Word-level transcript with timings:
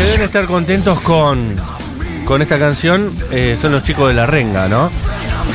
que 0.00 0.06
deben 0.06 0.22
estar 0.22 0.46
contentos 0.46 0.98
con, 1.00 1.56
con 2.24 2.40
esta 2.40 2.58
canción 2.58 3.14
eh, 3.30 3.58
son 3.60 3.72
los 3.72 3.82
chicos 3.82 4.08
de 4.08 4.14
la 4.14 4.24
renga, 4.24 4.66
¿no? 4.66 4.90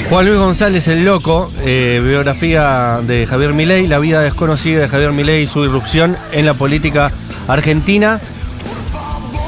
Juan 0.07 0.27
Luis 0.27 0.37
González 0.37 0.87
el 0.87 1.03
Loco, 1.03 1.49
eh, 1.63 1.99
biografía 2.05 2.99
de 3.01 3.25
Javier 3.25 3.53
Milei, 3.53 3.87
la 3.87 3.97
vida 3.97 4.21
desconocida 4.21 4.81
de 4.81 4.87
Javier 4.87 5.13
Milei 5.13 5.43
y 5.43 5.47
su 5.47 5.63
irrupción 5.65 6.15
en 6.31 6.45
la 6.45 6.53
política 6.53 7.11
argentina. 7.47 8.19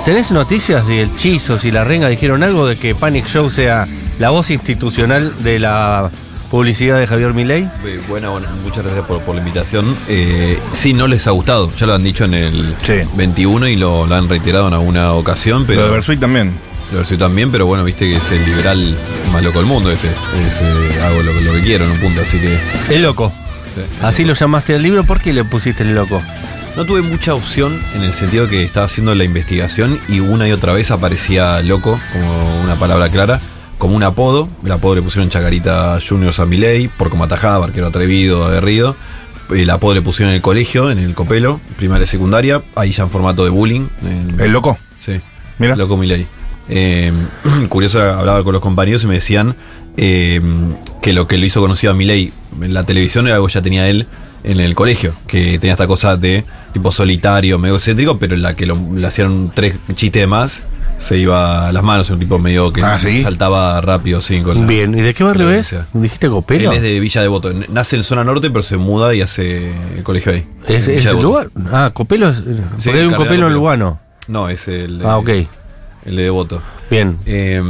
¿Tenés 0.04 0.32
noticias 0.32 0.88
de 0.88 1.04
El 1.04 1.16
Chizo, 1.16 1.60
si 1.60 1.70
la 1.70 1.84
renga 1.84 2.08
dijeron 2.08 2.42
algo 2.42 2.66
de 2.66 2.76
que 2.76 2.96
Panic 2.96 3.28
Show 3.28 3.52
sea 3.52 3.88
la 4.18 4.32
voz 4.32 4.50
institucional 4.50 5.44
de 5.44 5.60
la 5.60 6.10
publicidad 6.50 7.00
de 7.00 7.08
Javier 7.08 7.34
Milei? 7.34 7.64
Eh, 7.86 8.00
Bueno, 8.08 8.32
bueno, 8.32 8.48
muchas 8.64 8.84
gracias 8.84 9.06
por, 9.06 9.22
por 9.22 9.36
la 9.36 9.42
invitación. 9.42 9.98
Eh, 10.08 10.58
sí, 10.76 10.94
no 10.94 11.08
les 11.08 11.28
ha 11.28 11.32
gustado. 11.32 11.72
Ya 11.78 11.86
lo 11.88 11.94
han 11.96 12.04
dicho 12.04 12.26
en 12.26 12.34
el 12.34 12.76
Sí. 12.84 12.94
21 13.16 13.68
y 13.68 13.76
lo, 13.76 14.06
lo 14.06 14.16
han 14.16 14.30
reiterado 14.30 14.68
en 14.68 14.74
alguna 14.74 15.14
ocasión, 15.14 15.66
pero. 15.66 15.82
Lo 15.82 15.88
de 15.88 15.94
Versuit 15.94 16.20
también. 16.20 16.58
Lo 16.92 17.00
Versuit 17.00 17.20
también, 17.20 17.52
pero 17.52 17.66
bueno, 17.66 17.84
viste 17.84 18.06
que 18.06 18.16
es 18.16 18.32
el 18.32 18.46
liberal 18.46 18.98
más 19.32 19.44
loco 19.44 19.60
del 19.60 19.68
mundo 19.68 19.92
este. 19.92 20.08
Es, 20.08 20.62
eh, 20.62 21.02
hago 21.04 21.22
lo, 21.22 21.34
que- 21.34 21.42
lo 21.42 21.54
que 21.54 21.62
quiero 21.62 21.86
en 21.86 21.92
un 21.92 22.00
punto, 22.00 22.22
así 22.22 22.40
que. 22.40 22.58
El 22.96 23.04
Loco. 23.04 23.32
sí. 23.76 23.82
Así 24.02 24.24
lo 24.24 24.34
llamaste 24.34 24.76
al 24.76 24.84
libro, 24.84 25.04
¿por 25.04 25.20
qué 25.20 25.34
le 25.34 25.44
pusiste 25.44 25.84
el 25.84 25.94
Loco? 25.96 26.22
No 26.78 26.86
tuve 26.86 27.02
mucha 27.02 27.34
opción 27.34 27.80
en 27.96 28.04
el 28.04 28.14
sentido 28.14 28.48
que 28.48 28.64
estaba 28.64 28.86
haciendo 28.86 29.16
la 29.16 29.24
investigación 29.24 30.00
y 30.08 30.20
una 30.20 30.48
y 30.48 30.52
otra 30.52 30.74
vez 30.74 30.92
aparecía 30.92 31.60
loco, 31.64 32.00
como 32.14 32.62
una 32.62 32.78
palabra 32.78 33.10
clara, 33.10 33.42
como 33.78 33.96
un 33.96 34.04
apodo. 34.04 34.50
El 34.64 34.72
apodo 34.72 34.96
le 34.96 35.02
pusieron 35.02 35.30
Chacarita 35.30 36.00
Juniors 36.08 36.40
a 36.40 36.46
Miley, 36.46 36.88
por 36.88 37.10
como 37.10 37.24
atajaba, 37.24 37.66
arquero 37.66 37.88
atrevido, 37.88 38.46
aguerrido. 38.46 38.96
El 39.50 39.70
apodo 39.70 39.94
le 39.94 40.02
pusieron 40.02 40.32
en 40.32 40.36
el 40.38 40.42
colegio, 40.42 40.92
en 40.92 41.00
el 41.00 41.14
Copelo, 41.14 41.62
primaria 41.78 42.04
y 42.04 42.08
secundaria, 42.08 42.62
ahí 42.76 42.92
ya 42.92 43.04
en 43.04 43.10
formato 43.10 43.44
de 43.44 43.50
bullying. 43.50 43.88
en- 44.04 44.40
El 44.40 44.52
loco. 44.52 44.78
Sí. 45.00 45.22
Mira. 45.60 45.76
Loco 45.76 45.96
Milei. 45.98 46.28
Eh, 46.70 47.12
curioso, 47.70 48.02
hablaba 48.02 48.44
con 48.44 48.52
los 48.54 48.62
compañeros 48.62 49.04
y 49.06 49.08
me 49.08 49.14
decían 49.16 49.56
eh, 49.96 50.42
que 51.02 51.14
lo 51.14 51.28
que 51.28 51.38
lo 51.38 51.46
hizo 51.46 51.62
conocido 51.62 51.92
a 51.92 51.96
Milei 51.96 52.34
en 52.62 52.74
la 52.74 52.84
televisión 52.84 53.26
era 53.28 53.36
algo 53.36 53.48
que 53.48 53.54
ya 53.54 53.62
tenía 53.62 53.88
él 53.88 54.06
en 54.44 54.60
el 54.60 54.76
colegio, 54.76 55.14
que 55.28 55.60
tenía 55.60 55.74
esta 55.74 55.88
cosa 55.88 56.18
de 56.18 56.44
tipo 56.74 56.92
solitario, 56.92 57.58
medio 57.58 57.76
excéntrico, 57.76 58.18
pero 58.18 58.36
en 58.36 58.42
la 58.42 58.56
que 58.56 58.66
lo, 58.66 58.78
le 58.94 59.08
hacían 59.08 59.52
tres 59.56 59.76
chistes 59.96 60.22
de 60.22 60.28
más, 60.28 60.64
se 60.98 61.18
iba 61.18 61.68
a 61.68 61.72
las 61.74 61.84
manos, 61.84 62.10
un 62.10 62.20
tipo 62.20 62.40
medio 62.40 62.72
que 62.72 62.82
Ah, 62.82 63.00
¿sí? 63.00 63.22
saltaba 63.22 63.80
rápido, 63.82 64.20
sí, 64.22 64.42
con 64.42 64.62
la- 64.62 64.66
Bien, 64.66 64.98
¿y 64.98 65.02
de 65.02 65.14
qué 65.14 65.24
barrio 65.24 65.50
es? 65.52 65.76
¿Dijiste 65.94 66.28
Copelo? 66.30 66.72
Él 66.72 66.78
es 66.78 66.84
de 66.84 67.00
Villa 67.00 67.22
Devoto. 67.22 67.52
Nace 67.70 67.96
en 67.98 68.04
zona 68.04 68.24
norte, 68.24 68.50
pero 68.50 68.64
se 68.64 68.78
muda 68.78 69.14
y 69.14 69.22
hace 69.22 69.72
el 69.96 70.04
colegio 70.04 70.32
ahí. 70.32 70.46
¿Es, 70.68 70.88
el 70.88 71.22
lugar? 71.22 71.50
Ah, 71.72 71.92
Copelo 71.94 72.30
es. 72.30 72.38
porque 72.42 72.62
Sí, 72.78 72.90
hay 72.90 73.06
un 73.06 73.14
Copelo 73.14 73.48
en. 73.48 73.54
Lugano. 73.54 74.00
No, 74.28 74.50
es 74.50 74.68
el 74.68 75.00
de, 75.00 75.08
Ah, 75.08 75.18
ok. 75.18 75.30
el 76.06 76.16
de 76.16 76.24
Devoto. 76.24 76.62
Bien. 76.90 77.18
Eh, 77.26 77.62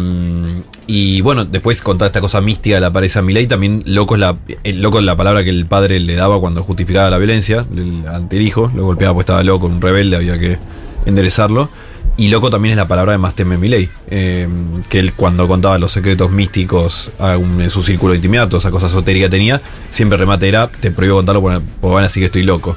y 0.88 1.22
bueno, 1.22 1.44
después 1.44 1.82
con 1.82 1.98
toda 1.98 2.08
esta 2.08 2.22
cosa 2.22 2.40
mística 2.40 2.76
de 2.76 2.82
la 2.82 2.92
pareja 2.94 3.22
Milei, 3.22 3.46
también 3.48 3.84
loco 3.88 4.16
es 4.16 4.22
la, 4.22 4.38
el 4.64 4.82
loco 4.82 5.00
es 5.00 5.06
la 5.06 5.16
palabra 5.18 5.44
que 5.44 5.50
el 5.50 5.66
padre 5.66 6.00
le 6.00 6.16
daba 6.16 6.40
cuando 6.40 6.64
justificaba 6.64 7.10
la 7.10 7.18
violencia 7.18 7.66
el- 7.76 8.06
ante 8.08 8.38
el 8.38 8.44
hijo, 8.44 8.72
lo 8.76 8.86
golpeaba 8.86 9.14
pues 9.16 9.24
estaba 9.26 9.44
loco, 9.44 9.66
un 9.68 9.82
rebelde, 9.82 10.16
había 10.16 10.38
que 10.40 10.58
enderezarlo. 11.06 11.70
Y 12.18 12.30
loco 12.30 12.50
también 12.50 12.72
es 12.72 12.78
la 12.78 12.88
palabra 12.88 13.12
de 13.12 13.20
más 13.20 13.36
teme 13.36 13.58
Milei, 13.58 13.90
eh, 14.10 14.48
que 14.90 14.98
él 14.98 15.14
cuando 15.14 15.48
contaba 15.48 15.78
los 15.78 15.92
secretos 15.92 16.32
místicos 16.32 17.12
a 17.20 17.36
en 17.36 17.70
su 17.70 17.84
círculo 17.84 18.14
de 18.14 18.18
intimidad, 18.18 18.48
toda 18.48 18.58
esa 18.58 18.72
cosa 18.72 18.88
esotérica 18.88 19.30
tenía, 19.30 19.62
siempre 19.92 20.18
remate 20.18 20.48
era, 20.48 20.68
te 20.68 20.90
prohíbo 20.90 21.18
contarlo 21.18 21.42
porque 21.44 21.62
van 21.82 22.04
a 22.04 22.10
que 22.10 22.26
estoy 22.26 22.42
loco. 22.42 22.76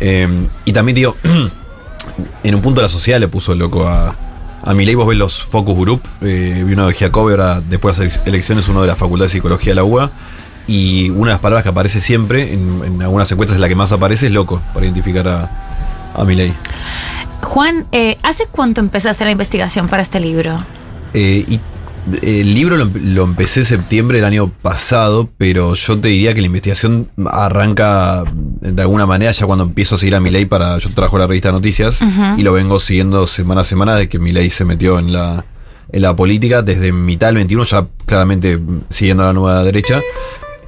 Eh, 0.00 0.26
y 0.64 0.72
también 0.72 0.96
digo, 0.96 1.16
en 2.42 2.54
un 2.54 2.62
punto 2.62 2.80
la 2.80 2.88
sociedad 2.88 3.20
le 3.20 3.28
puso 3.28 3.54
loco 3.54 3.86
a, 3.86 4.16
a 4.62 4.74
Milei. 4.74 4.94
Vos 4.94 5.06
ves 5.06 5.18
los 5.18 5.42
focus 5.42 5.76
group, 5.76 6.02
eh, 6.22 6.62
vi 6.64 6.72
uno 6.72 6.86
de 6.86 6.94
Giacobbe, 6.94 7.32
ahora 7.32 7.60
después 7.60 7.96
de 7.96 8.06
las 8.06 8.20
elecciones 8.26 8.68
uno 8.68 8.82
de 8.82 8.88
la 8.88 8.96
Facultad 8.96 9.26
de 9.26 9.30
Psicología 9.30 9.72
de 9.72 9.76
la 9.76 9.84
UBA. 9.84 10.10
Y 10.66 11.08
una 11.10 11.30
de 11.30 11.34
las 11.34 11.40
palabras 11.40 11.62
que 11.62 11.70
aparece 11.70 12.00
siempre, 12.00 12.52
en, 12.52 13.00
algunas 13.00 13.30
encuestas 13.32 13.56
es 13.56 13.60
la 13.60 13.68
que 13.68 13.74
más 13.74 13.92
aparece, 13.92 14.26
es 14.26 14.32
loco, 14.32 14.60
para 14.74 14.84
identificar 14.84 15.26
a, 15.26 16.12
a 16.14 16.24
Milei. 16.24 16.52
Juan, 17.42 17.86
eh, 17.92 18.18
¿hace 18.22 18.46
cuánto 18.50 18.80
empezaste 18.80 19.24
la 19.24 19.30
investigación 19.30 19.88
para 19.88 20.02
este 20.02 20.20
libro? 20.20 20.64
Eh, 21.14 21.44
y 21.48 21.60
el 22.22 22.54
libro 22.54 22.76
lo, 22.76 22.90
lo 22.94 23.24
empecé 23.24 23.60
en 23.60 23.66
septiembre 23.66 24.18
del 24.18 24.24
año 24.24 24.48
pasado, 24.48 25.28
pero 25.36 25.74
yo 25.74 25.98
te 25.98 26.08
diría 26.08 26.34
que 26.34 26.40
la 26.40 26.46
investigación 26.46 27.08
arranca 27.30 28.24
de 28.32 28.82
alguna 28.82 29.06
manera 29.06 29.32
ya 29.32 29.46
cuando 29.46 29.64
empiezo 29.64 29.96
a 29.96 29.98
seguir 29.98 30.14
a 30.14 30.20
Milei 30.20 30.46
para. 30.46 30.78
Yo 30.78 30.90
trabajo 30.90 31.18
la 31.18 31.26
revista 31.26 31.52
Noticias 31.52 32.00
y 32.36 32.42
lo 32.42 32.52
vengo 32.52 32.80
siguiendo 32.80 33.26
semana 33.26 33.62
a 33.62 33.64
semana 33.64 33.96
de 33.96 34.08
que 34.08 34.18
Milei 34.18 34.50
se 34.50 34.64
metió 34.64 34.98
en 34.98 35.12
la, 35.12 35.44
en 35.90 36.02
la 36.02 36.14
política 36.16 36.62
desde 36.62 36.92
mitad 36.92 37.28
del 37.28 37.36
21, 37.36 37.64
ya 37.64 37.86
claramente 38.06 38.58
siguiendo 38.88 39.24
a 39.24 39.26
la 39.26 39.32
nueva 39.32 39.62
derecha. 39.64 40.00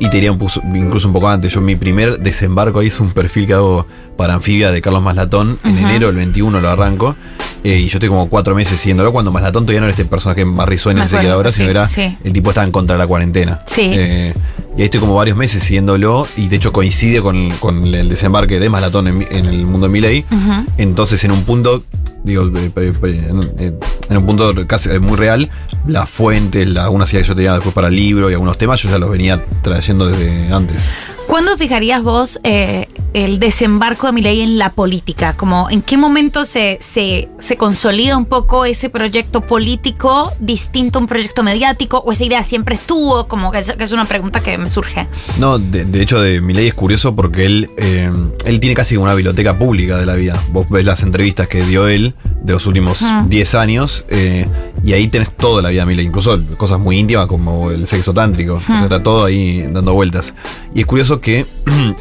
Y 0.01 0.09
te 0.09 0.17
diría 0.17 0.31
incluso 0.31 1.07
un 1.07 1.13
poco 1.13 1.29
antes. 1.29 1.53
Yo 1.53 1.61
mi 1.61 1.77
primer 1.77 2.19
desembarco 2.19 2.79
ahí 2.79 2.87
es 2.87 2.99
un 3.01 3.11
perfil 3.11 3.47
que 3.47 3.53
hago 3.53 3.87
para 4.17 4.33
Anfibia 4.33 4.73
de 4.73 4.81
Carlos 4.81 5.03
Maslatón. 5.03 5.59
En 5.63 5.77
enero 5.77 6.07
del 6.07 6.17
21 6.17 6.59
lo 6.59 6.71
arranco. 6.71 7.17
eh, 7.63 7.77
y 7.81 7.89
yo 7.89 7.99
estoy 7.99 8.09
como 8.09 8.31
cuatro 8.31 8.55
meses 8.55 8.81
siguiéndolo. 8.81 9.13
Cuando 9.13 9.31
Maslatón 9.31 9.65
todavía 9.65 9.81
no 9.81 9.87
era 9.87 9.93
este 9.93 10.07
personaje 10.07 10.47
más 10.47 10.67
risueño 10.67 11.07
que 11.07 11.29
ahora, 11.29 11.53
sino 11.53 11.67
sí, 11.67 11.71
era 11.71 11.87
sí. 11.87 12.17
el 12.25 12.33
tipo 12.33 12.49
estaba 12.49 12.65
en 12.65 12.73
contra 12.73 12.97
de 12.97 12.99
la 12.99 13.07
cuarentena. 13.07 13.61
Sí. 13.67 13.91
Eh, 13.93 14.35
y 14.75 14.81
ahí 14.81 14.87
estoy 14.87 15.01
como 15.01 15.15
varios 15.17 15.37
meses 15.37 15.63
siguiéndolo. 15.63 16.27
Y 16.35 16.49
de 16.49 16.57
hecho 16.57 16.73
coincide 16.73 17.21
con, 17.21 17.51
con 17.61 17.87
el 17.95 18.09
desembarque 18.09 18.59
de 18.59 18.71
Maslatón 18.71 19.07
en, 19.09 19.47
el 19.47 19.67
mundo 19.67 19.87
de 19.87 19.93
Milei. 19.93 20.25
Ujú. 20.31 20.65
Entonces, 20.79 21.23
en 21.25 21.33
un 21.33 21.45
punto, 21.45 21.85
digo, 22.25 22.47
eh, 22.57 22.71
eh, 22.77 22.93
en, 23.03 23.41
eh, 23.59 23.79
en 24.09 24.17
un 24.17 24.27
punto 24.27 24.55
casi 24.67 24.99
muy 24.99 25.17
real, 25.17 25.51
las 25.87 26.09
fuentes, 26.09 26.77
algunas 26.77 27.13
ideas 27.13 27.25
que 27.25 27.29
yo 27.29 27.35
tenía 27.35 27.55
después 27.55 27.75
para 27.75 27.89
el 27.89 27.97
libro 27.97 28.31
y 28.31 28.35
algunos 28.35 28.59
temas, 28.59 28.83
yo 28.83 28.91
ya 28.91 28.99
los 28.99 29.11
venía 29.11 29.45
trayendo 29.63 30.07
desde 30.07 30.53
antes. 30.53 30.91
¿Cuándo 31.31 31.57
fijarías 31.57 32.03
vos 32.03 32.41
eh, 32.43 32.89
el 33.15 33.39
desembarco 33.39 34.09
de 34.09 34.13
Milei 34.13 34.41
en 34.41 34.59
la 34.59 34.73
política? 34.73 35.37
Como, 35.37 35.71
¿En 35.71 35.81
qué 35.81 35.97
momento 35.97 36.45
se, 36.45 36.79
se, 36.81 37.29
se 37.39 37.57
consolida 37.57 38.17
un 38.17 38.25
poco 38.25 38.65
ese 38.65 38.91
proyecto 38.91 39.43
político 39.43 40.33
distinto 40.41 40.99
a 40.99 41.03
un 41.03 41.07
proyecto 41.07 41.45
mediático? 41.45 41.99
¿O 41.99 42.11
esa 42.11 42.25
idea 42.25 42.43
siempre 42.43 42.75
estuvo? 42.75 43.29
Como 43.29 43.53
que 43.53 43.61
es, 43.61 43.71
que 43.71 43.85
es 43.85 43.93
una 43.93 44.07
pregunta 44.07 44.41
que 44.41 44.59
me 44.59 44.67
surge. 44.69 45.07
No, 45.39 45.61
de, 45.61 45.85
de 45.85 46.03
hecho, 46.03 46.21
de 46.21 46.41
Milei 46.41 46.67
es 46.67 46.75
curioso 46.75 47.15
porque 47.15 47.45
él, 47.45 47.71
eh, 47.77 48.11
él 48.45 48.59
tiene 48.59 48.75
casi 48.75 48.97
una 48.97 49.15
biblioteca 49.15 49.57
pública 49.57 49.99
de 49.99 50.07
la 50.07 50.15
vida. 50.15 50.43
Vos 50.51 50.69
ves 50.69 50.85
las 50.85 51.05
entrevistas 51.05 51.47
que 51.47 51.63
dio 51.63 51.87
él 51.87 52.17
de 52.43 52.55
los 52.55 52.67
últimos 52.67 53.03
Ujú. 53.03 53.29
10 53.29 53.55
años 53.55 54.05
eh, 54.09 54.49
y 54.83 54.95
ahí 54.95 55.07
tenés 55.07 55.31
toda 55.31 55.63
la 55.63 55.69
vida 55.69 55.83
de 55.83 55.87
Milei, 55.87 56.07
incluso 56.07 56.43
cosas 56.57 56.81
muy 56.81 56.99
íntimas 56.99 57.27
como 57.27 57.71
el 57.71 57.87
sexo 57.87 58.13
tántrico. 58.15 58.55
O 58.55 58.61
sea, 58.61 58.83
está 58.83 59.01
todo 59.01 59.25
ahí 59.25 59.69
dando 59.71 59.93
vueltas. 59.93 60.35
Y 60.75 60.81
es 60.81 60.87
curioso 60.87 61.20
que 61.21 61.47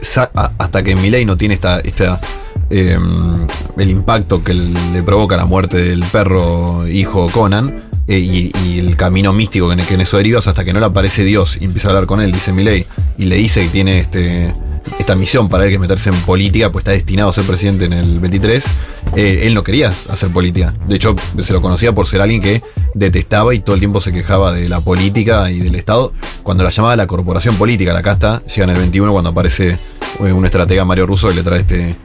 hasta 0.57 0.83
que 0.83 0.95
Milei 0.95 1.25
no 1.25 1.37
tiene 1.37 1.55
esta, 1.55 1.81
eh, 2.69 2.97
el 3.77 3.89
impacto 3.89 4.43
que 4.43 4.53
le 4.53 5.03
provoca 5.03 5.37
la 5.37 5.45
muerte 5.45 5.77
del 5.77 6.03
perro 6.03 6.87
hijo 6.87 7.29
Conan 7.29 7.83
eh, 8.07 8.17
y, 8.17 8.79
el 8.79 8.95
camino 8.95 9.33
místico 9.33 9.71
en, 9.71 9.85
que 9.85 9.93
en 9.93 10.01
eso 10.01 10.19
hasta 10.19 10.63
que 10.63 10.73
no 10.73 10.79
le 10.79 10.85
aparece 10.85 11.23
Dios 11.23 11.57
y 11.59 11.65
empieza 11.65 11.89
a 11.89 11.91
hablar 11.91 12.07
con 12.07 12.21
él, 12.21 12.31
dice 12.31 12.51
Milei, 12.53 12.87
y 13.17 13.25
le 13.25 13.35
dice 13.35 13.63
que 13.63 13.69
tiene 13.69 13.99
este 13.99 14.53
esta 14.97 15.15
misión 15.15 15.49
para 15.49 15.65
él 15.65 15.69
que 15.69 15.75
es 15.75 15.81
meterse 15.81 16.09
en 16.09 16.15
política, 16.21 16.71
pues 16.71 16.83
está 16.83 16.91
destinado 16.91 17.29
a 17.29 17.33
ser 17.33 17.45
presidente 17.45 17.85
en 17.85 17.93
el 17.93 18.19
23, 18.19 18.65
eh, 19.15 19.41
él 19.43 19.53
no 19.53 19.63
quería 19.63 19.89
hacer 20.09 20.29
política. 20.29 20.73
De 20.87 20.95
hecho, 20.95 21.15
se 21.39 21.53
lo 21.53 21.61
conocía 21.61 21.93
por 21.93 22.07
ser 22.07 22.21
alguien 22.21 22.41
que 22.41 22.61
detestaba 22.93 23.53
y 23.53 23.59
todo 23.59 23.75
el 23.75 23.79
tiempo 23.79 24.01
se 24.01 24.11
quejaba 24.11 24.53
de 24.53 24.69
la 24.69 24.81
política 24.81 25.51
y 25.51 25.59
del 25.59 25.75
Estado, 25.75 26.13
cuando 26.43 26.63
la 26.63 26.69
llamaba 26.69 26.95
la 26.95 27.07
corporación 27.07 27.55
política, 27.55 27.93
la 27.93 28.03
casta, 28.03 28.41
llega 28.45 28.63
en 28.63 28.69
el 28.71 28.77
21 28.77 29.11
cuando 29.11 29.29
aparece 29.29 29.77
eh, 30.19 30.31
un 30.31 30.45
estratega 30.45 30.85
Mario 30.85 31.05
Russo 31.05 31.29
que 31.29 31.35
le 31.35 31.43
trae 31.43 31.59
este, 31.59 31.95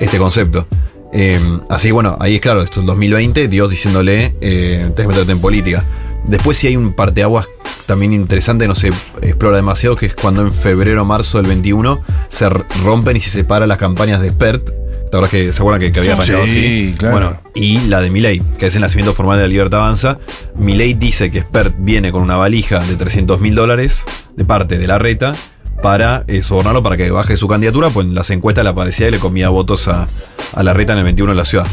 este 0.00 0.18
concepto. 0.18 0.66
Eh, 1.14 1.38
así 1.68 1.90
bueno, 1.90 2.16
ahí 2.20 2.36
es 2.36 2.40
claro, 2.40 2.62
esto 2.62 2.80
es 2.80 2.84
el 2.84 2.86
2020, 2.86 3.48
Dios 3.48 3.68
diciéndole, 3.68 4.34
eh, 4.40 4.90
tenés 4.94 4.94
que 4.96 5.06
meterte 5.06 5.32
en 5.32 5.40
política. 5.40 5.84
Después 6.26 6.56
sí 6.58 6.66
hay 6.68 6.76
un 6.76 6.92
parteaguas 6.92 7.48
también 7.86 8.12
interesante, 8.12 8.66
no 8.68 8.74
se 8.74 8.88
explora 9.22 9.56
demasiado, 9.56 9.96
que 9.96 10.06
es 10.06 10.14
cuando 10.14 10.42
en 10.42 10.52
febrero 10.52 11.02
o 11.02 11.04
marzo 11.04 11.38
del 11.38 11.46
21 11.48 12.00
se 12.28 12.48
rompen 12.48 13.16
y 13.16 13.20
se 13.20 13.30
separan 13.30 13.68
las 13.68 13.78
campañas 13.78 14.20
de 14.20 14.32
PERT. 14.32 14.64
¿Te 15.10 15.18
acuerdas 15.18 15.30
que 15.30 15.52
se 15.52 15.58
acuerdan 15.60 15.80
que, 15.80 15.92
que 15.92 16.00
había 16.00 16.14
Sí. 16.22 16.30
arrancado 16.32 16.46
Sí, 16.46 16.52
así? 16.90 16.94
claro. 16.96 17.12
Bueno, 17.16 17.40
y 17.54 17.80
la 17.80 18.00
de 18.00 18.08
Milei, 18.08 18.40
que 18.58 18.66
es 18.66 18.74
el 18.76 18.80
nacimiento 18.80 19.12
formal 19.12 19.36
de 19.36 19.42
la 19.42 19.48
Libertad 19.48 19.80
Avanza. 19.80 20.18
Milei 20.56 20.94
dice 20.94 21.30
que 21.30 21.40
Spert 21.40 21.74
viene 21.78 22.12
con 22.12 22.22
una 22.22 22.36
valija 22.36 22.78
de 22.80 22.96
300 22.96 23.38
mil 23.40 23.54
dólares 23.54 24.04
de 24.36 24.44
parte 24.46 24.78
de 24.78 24.86
la 24.86 24.98
reta 24.98 25.34
para 25.82 26.24
eh, 26.28 26.40
sobornarlo 26.42 26.82
para 26.82 26.96
que 26.96 27.10
baje 27.10 27.36
su 27.36 27.46
candidatura, 27.48 27.90
pues 27.90 28.06
en 28.06 28.14
las 28.14 28.30
encuestas 28.30 28.64
le 28.64 28.70
aparecía 28.70 29.08
y 29.08 29.10
le 29.10 29.18
comía 29.18 29.48
votos 29.50 29.86
a, 29.88 30.08
a 30.54 30.62
la 30.62 30.72
reta 30.72 30.92
en 30.94 31.00
el 31.00 31.04
21 31.04 31.32
en 31.32 31.36
la 31.36 31.44
ciudad. 31.44 31.66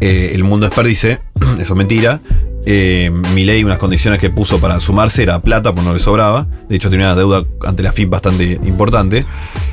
Eh, 0.00 0.32
el 0.34 0.42
mundo 0.44 0.66
Spert 0.66 0.88
dice, 0.88 1.20
eso 1.60 1.72
es 1.72 1.76
mentira, 1.78 2.20
Eh, 2.64 3.10
Milei, 3.34 3.64
unas 3.64 3.78
condiciones 3.78 4.20
que 4.20 4.30
puso 4.30 4.60
para 4.60 4.78
sumarse 4.80 5.22
era 5.22 5.40
plata, 5.40 5.72
pues 5.72 5.84
no 5.84 5.92
le 5.92 5.98
sobraba. 5.98 6.46
De 6.68 6.76
hecho, 6.76 6.90
tenía 6.90 7.06
una 7.06 7.14
deuda 7.16 7.44
ante 7.66 7.82
la 7.82 7.92
FIP 7.92 8.08
bastante 8.10 8.60
importante. 8.64 9.26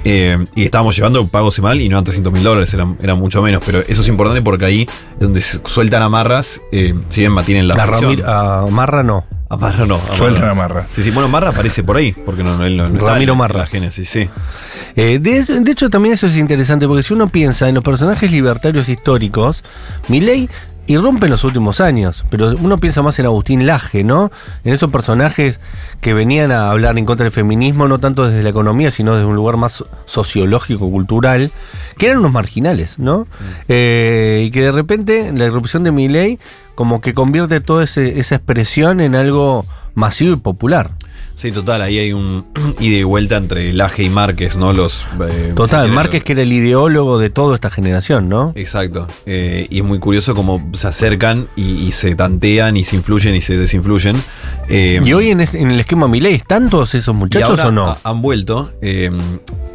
Eh, 0.03 0.45
y 0.55 0.63
estábamos 0.63 0.95
llevando 0.95 1.27
pago 1.27 1.51
semanal 1.51 1.81
y 1.81 1.89
no 1.89 1.95
eran 1.97 2.03
300 2.05 2.33
mil 2.33 2.43
dólares, 2.43 2.73
eran, 2.73 2.97
eran 3.01 3.19
mucho 3.19 3.41
menos. 3.41 3.61
Pero 3.65 3.79
eso 3.87 4.01
es 4.01 4.07
importante 4.07 4.41
porque 4.41 4.65
ahí 4.65 4.81
es 5.13 5.19
donde 5.19 5.41
se 5.41 5.59
sueltan 5.65 6.01
amarras, 6.01 6.61
eh, 6.71 6.93
si 7.09 7.21
bien 7.21 7.31
mantienen 7.31 7.67
la 7.67 7.75
A, 7.75 7.85
presión. 7.85 8.17
Ramir- 8.17 8.25
a 8.25 8.65
Marra 8.71 9.03
no. 9.03 9.25
Amarra 9.51 9.85
no. 9.87 9.95
Amarra. 9.95 10.17
Sueltan 10.17 10.49
amarra. 10.49 10.87
Sí, 10.91 11.03
sí. 11.03 11.09
Bueno, 11.09 11.27
Marra 11.27 11.49
aparece 11.49 11.81
por 11.83 11.97
ahí, 11.97 12.11
porque 12.11 12.43
no, 12.43 12.55
no, 12.57 12.65
él 12.67 12.77
no, 12.77 12.87
no 12.87 12.99
está 12.99 13.13
Ramiro 13.13 13.33
en 13.33 13.37
la- 13.39 13.43
Marra. 13.43 13.53
en 13.55 13.59
la 13.61 13.65
Génesis, 13.67 14.07
sí. 14.09 14.29
Eh, 14.95 15.17
de, 15.19 15.43
de 15.43 15.71
hecho, 15.71 15.89
también 15.89 16.13
eso 16.13 16.27
es 16.27 16.35
interesante, 16.37 16.87
porque 16.87 17.01
si 17.01 17.13
uno 17.13 17.29
piensa 17.29 17.67
en 17.67 17.73
los 17.75 17.83
personajes 17.83 18.31
libertarios 18.31 18.89
históricos, 18.89 19.63
Milei 20.07 20.49
irrumpe 20.89 21.27
en 21.27 21.31
los 21.31 21.43
últimos 21.43 21.81
años, 21.81 22.25
pero 22.29 22.55
uno 22.59 22.79
piensa 22.79 23.01
más 23.01 23.19
en 23.19 23.27
Agustín 23.27 23.67
Laje, 23.67 24.03
¿no? 24.03 24.31
En 24.63 24.73
esos 24.73 24.91
personajes 24.91 25.59
que 26.01 26.13
venían 26.13 26.51
a 26.51 26.71
hablar 26.71 26.97
en 26.97 27.05
contra 27.05 27.25
del 27.25 27.31
feminismo, 27.31 27.87
no 27.87 27.99
tanto 27.99 28.27
desde 28.27 28.41
la 28.41 28.49
economía, 28.49 28.89
sino 28.89 29.13
desde 29.13 29.25
un 29.25 29.35
lugar 29.35 29.57
más 29.57 29.85
sociológico, 30.05 30.89
cultural, 30.89 31.51
que 31.97 32.07
eran 32.07 32.17
unos 32.17 32.33
marginales, 32.33 32.97
¿no? 32.97 33.27
Eh, 33.67 34.43
y 34.47 34.51
que 34.51 34.61
de 34.61 34.71
repente 34.71 35.31
la 35.31 35.45
irrupción 35.45 35.83
de 35.83 35.91
Milei 35.91 36.39
como 36.73 37.01
que 37.01 37.13
convierte 37.13 37.61
toda 37.61 37.83
esa 37.83 38.01
expresión 38.35 39.01
en 39.01 39.13
algo 39.13 39.65
masivo 39.95 40.33
y 40.33 40.37
popular. 40.37 40.91
Sí, 41.35 41.53
total, 41.53 41.81
ahí 41.81 41.97
hay 41.99 42.11
un 42.11 42.45
ida 42.81 42.97
y 42.97 43.03
vuelta 43.03 43.37
entre 43.37 43.71
Laje 43.73 44.03
y 44.03 44.09
Márquez, 44.09 44.57
¿no? 44.57 44.73
Los. 44.73 45.05
eh, 45.29 45.53
Total, 45.55 45.89
Márquez 45.91 46.23
que 46.23 46.33
era 46.33 46.41
el 46.41 46.51
ideólogo 46.51 47.17
de 47.17 47.29
toda 47.29 47.55
esta 47.55 47.69
generación, 47.69 48.27
¿no? 48.27 48.51
Exacto. 48.55 49.07
Eh, 49.25 49.65
y 49.69 49.77
es 49.79 49.83
muy 49.85 49.99
curioso 49.99 50.35
cómo 50.35 50.69
se 50.73 50.87
acercan 50.87 51.47
y, 51.55 51.63
y 51.87 51.91
se 51.93 52.15
tantean 52.15 52.75
y 52.75 52.83
se 52.83 52.97
influyen 52.97 53.35
y 53.35 53.41
se 53.41 53.55
desinfluyen. 53.57 54.21
Eh, 54.67 55.01
Y 55.03 55.13
hoy 55.13 55.29
en, 55.29 55.39
es- 55.41 55.55
en 55.55 55.71
el 55.71 55.79
esquema 55.79 56.07
Milei, 56.09 56.35
¿están 56.35 56.69
todos 56.69 56.93
esos 56.95 57.15
y 57.15 57.17
muchachos 57.17 57.51
ahora 57.51 57.67
o 57.67 57.71
no? 57.71 57.87
ha- 57.87 57.97
han 58.03 58.21
vuelto. 58.21 58.71
eh, 58.81 59.09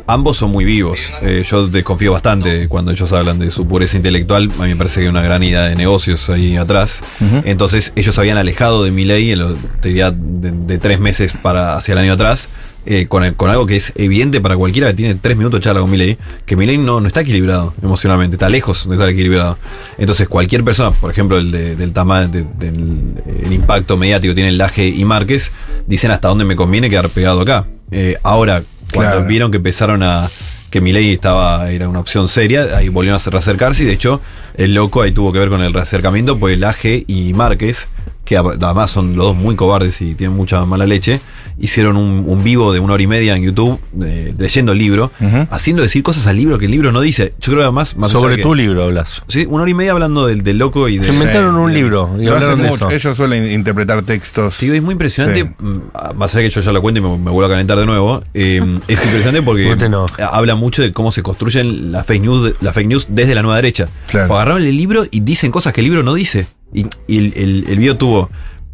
ambos 0.06 0.36
son 0.36 0.50
muy 0.50 0.66
vivos. 0.66 0.98
Eh, 1.22 1.44
yo 1.48 1.66
desconfío 1.66 2.12
bastante 2.12 2.68
cuando 2.68 2.90
ellos 2.90 3.10
hablan 3.14 3.38
de 3.38 3.50
su 3.50 3.66
pureza 3.66 3.96
intelectual. 3.96 4.50
A 4.58 4.64
mí 4.64 4.68
me 4.68 4.76
parece 4.76 4.96
que 5.00 5.06
hay 5.06 5.08
una 5.10 5.22
gran 5.22 5.42
idea 5.42 5.62
de 5.62 5.76
negocios 5.76 6.28
ahí 6.28 6.56
atrás. 6.58 7.02
Entonces, 7.46 7.94
ellos 7.96 8.18
habían 8.18 8.36
alejado 8.36 8.84
de 8.84 8.90
Milei, 8.90 9.30
en 9.32 9.38
los- 9.38 9.54
te 9.80 9.88
diría, 9.88 10.10
de, 10.10 10.50
de 10.50 10.78
tres 10.78 11.00
meses 11.00 11.33
para 11.42 11.76
hacia 11.76 11.92
el 11.92 11.98
año 11.98 12.12
atrás. 12.14 12.48
eh, 12.86 13.06
con, 13.06 13.24
el- 13.24 13.32
con 13.34 13.48
algo 13.48 13.64
que 13.64 13.76
es 13.76 13.94
evidente 13.96 14.42
para 14.42 14.58
cualquiera 14.58 14.88
que 14.88 14.92
tiene 14.94 15.14
tres 15.14 15.38
minutos 15.38 15.58
de 15.58 15.64
charla 15.64 15.80
con 15.80 15.90
Milei, 15.90 16.18
que 16.44 16.54
Milei 16.54 16.76
no, 16.76 17.00
no 17.00 17.06
está 17.08 17.22
equilibrado 17.22 17.72
emocionalmente, 17.82 18.34
está 18.34 18.50
lejos 18.50 18.86
de 18.86 18.94
estar 18.94 19.08
equilibrado. 19.08 19.56
Entonces 19.96 20.28
cualquier 20.28 20.62
persona, 20.64 20.90
por 20.90 21.10
ejemplo 21.10 21.38
el 21.38 21.50
de- 21.50 21.76
del 21.76 21.94
tamaño, 21.94 22.28
del 22.28 23.14
el 23.42 23.52
impacto 23.54 23.96
mediático 23.96 24.32
que 24.32 24.34
tiene 24.34 24.50
el 24.50 24.58
Laje 24.58 24.86
y 24.86 25.02
Márquez, 25.06 25.50
dicen 25.86 26.10
hasta 26.10 26.28
dónde 26.28 26.44
me 26.44 26.56
conviene 26.56 26.90
quedar 26.90 27.08
pegado 27.08 27.40
acá. 27.40 27.64
Eh, 27.90 28.18
ahora, 28.22 28.62
cuando 28.92 29.12
Claro. 29.14 29.28
vieron 29.28 29.50
que 29.50 29.56
empezaron 29.56 30.02
a 30.02 30.28
que 30.68 30.82
Milei 30.82 31.10
estaba 31.14 31.70
era 31.70 31.88
una 31.88 32.00
opción 32.00 32.28
seria, 32.28 32.76
ahí 32.76 32.90
volvieron 32.90 33.18
a 33.18 33.30
reacercarse 33.30 33.84
y 33.84 33.86
de 33.86 33.92
hecho 33.94 34.20
el 34.58 34.74
loco 34.74 35.00
ahí 35.00 35.12
tuvo 35.12 35.32
que 35.32 35.38
ver 35.38 35.48
con 35.48 35.62
el 35.62 35.72
reacercamiento, 35.72 36.38
pues 36.38 36.58
Laje 36.58 37.04
y 37.06 37.32
Márquez 37.32 37.88
que 38.24 38.36
además 38.36 38.90
son 38.90 39.16
los 39.16 39.26
dos 39.26 39.36
muy 39.36 39.54
cobardes 39.56 40.00
y 40.00 40.14
tienen 40.14 40.36
mucha 40.36 40.64
mala 40.64 40.86
leche, 40.86 41.20
hicieron 41.60 41.96
un, 41.96 42.24
un 42.26 42.42
vivo 42.42 42.72
de 42.72 42.80
una 42.80 42.94
hora 42.94 43.02
y 43.02 43.06
media 43.06 43.36
en 43.36 43.42
YouTube 43.42 43.78
eh, 44.02 44.34
leyendo 44.38 44.72
el 44.72 44.78
libro, 44.78 45.12
haciendo 45.50 45.82
decir 45.82 46.02
cosas 46.02 46.26
al 46.26 46.36
libro 46.36 46.58
que 46.58 46.64
el 46.66 46.70
libro 46.70 46.90
no 46.92 47.00
dice. 47.00 47.34
Yo 47.40 47.52
creo 47.52 47.58
que 47.58 47.62
además, 47.64 47.96
más 47.96 48.10
Sobre 48.12 48.36
que- 48.36 48.42
tu 48.42 48.54
libro 48.54 48.84
hablas. 48.84 49.22
Sí, 49.28 49.46
una 49.48 49.62
hora 49.62 49.70
y 49.70 49.74
media 49.74 49.92
hablando 49.92 50.26
del, 50.26 50.42
del 50.42 50.58
loco 50.58 50.88
y 50.88 50.98
de. 50.98 51.04
Se 51.06 51.12
inventaron 51.12 51.54
Sí, 51.54 51.60
un 51.60 51.74
libro 51.74 52.10
y 52.18 52.24
Lo 52.24 52.36
hacen 52.36 52.62
de 52.62 52.68
mucho. 52.68 52.88
eso. 52.88 52.90
Ellos 52.90 53.16
suelen 53.16 53.52
interpretar 53.52 54.02
textos. 54.02 54.54
Sí, 54.54 54.70
es 54.70 54.82
muy 54.82 54.92
impresionante. 54.92 55.42
Sí. 55.42 55.48
mm, 55.58 56.16
Más 56.16 56.34
allá 56.34 56.44
que 56.44 56.50
yo 56.50 56.60
ya 56.60 56.72
lo 56.72 56.80
cuento 56.82 57.00
y 57.00 57.02
me, 57.02 57.10
me 57.18 57.30
vuelvo 57.30 57.44
a 57.46 57.48
calentar 57.50 57.78
de 57.78 57.86
nuevo. 57.86 58.22
eh, 58.34 58.62
es 58.88 59.04
impresionante 59.04 59.42
porque 59.42 59.74
No 59.88 60.06
habla 60.18 60.54
mucho 60.54 60.82
de 60.82 60.92
cómo 60.92 61.12
se 61.12 61.22
construyen 61.22 61.92
las 61.92 62.06
fake 62.06 62.22
news, 62.22 62.54
la 62.60 62.72
fake 62.72 62.86
news 62.88 63.06
desde 63.10 63.34
la 63.34 63.42
nueva 63.42 63.56
derecha. 63.56 63.88
Claro. 64.08 64.34
Agarraron 64.34 64.62
el 64.62 64.76
libro 64.76 65.04
y 65.10 65.20
dicen 65.20 65.50
cosas 65.50 65.72
que 65.72 65.80
el 65.82 65.86
libro 65.86 66.02
no 66.02 66.14
dice. 66.14 66.46
Y, 66.72 66.86
y 67.06 67.18
el, 67.18 67.32
el, 67.36 67.64
el 67.68 67.78
video 67.78 67.96
tuvo. 67.96 68.30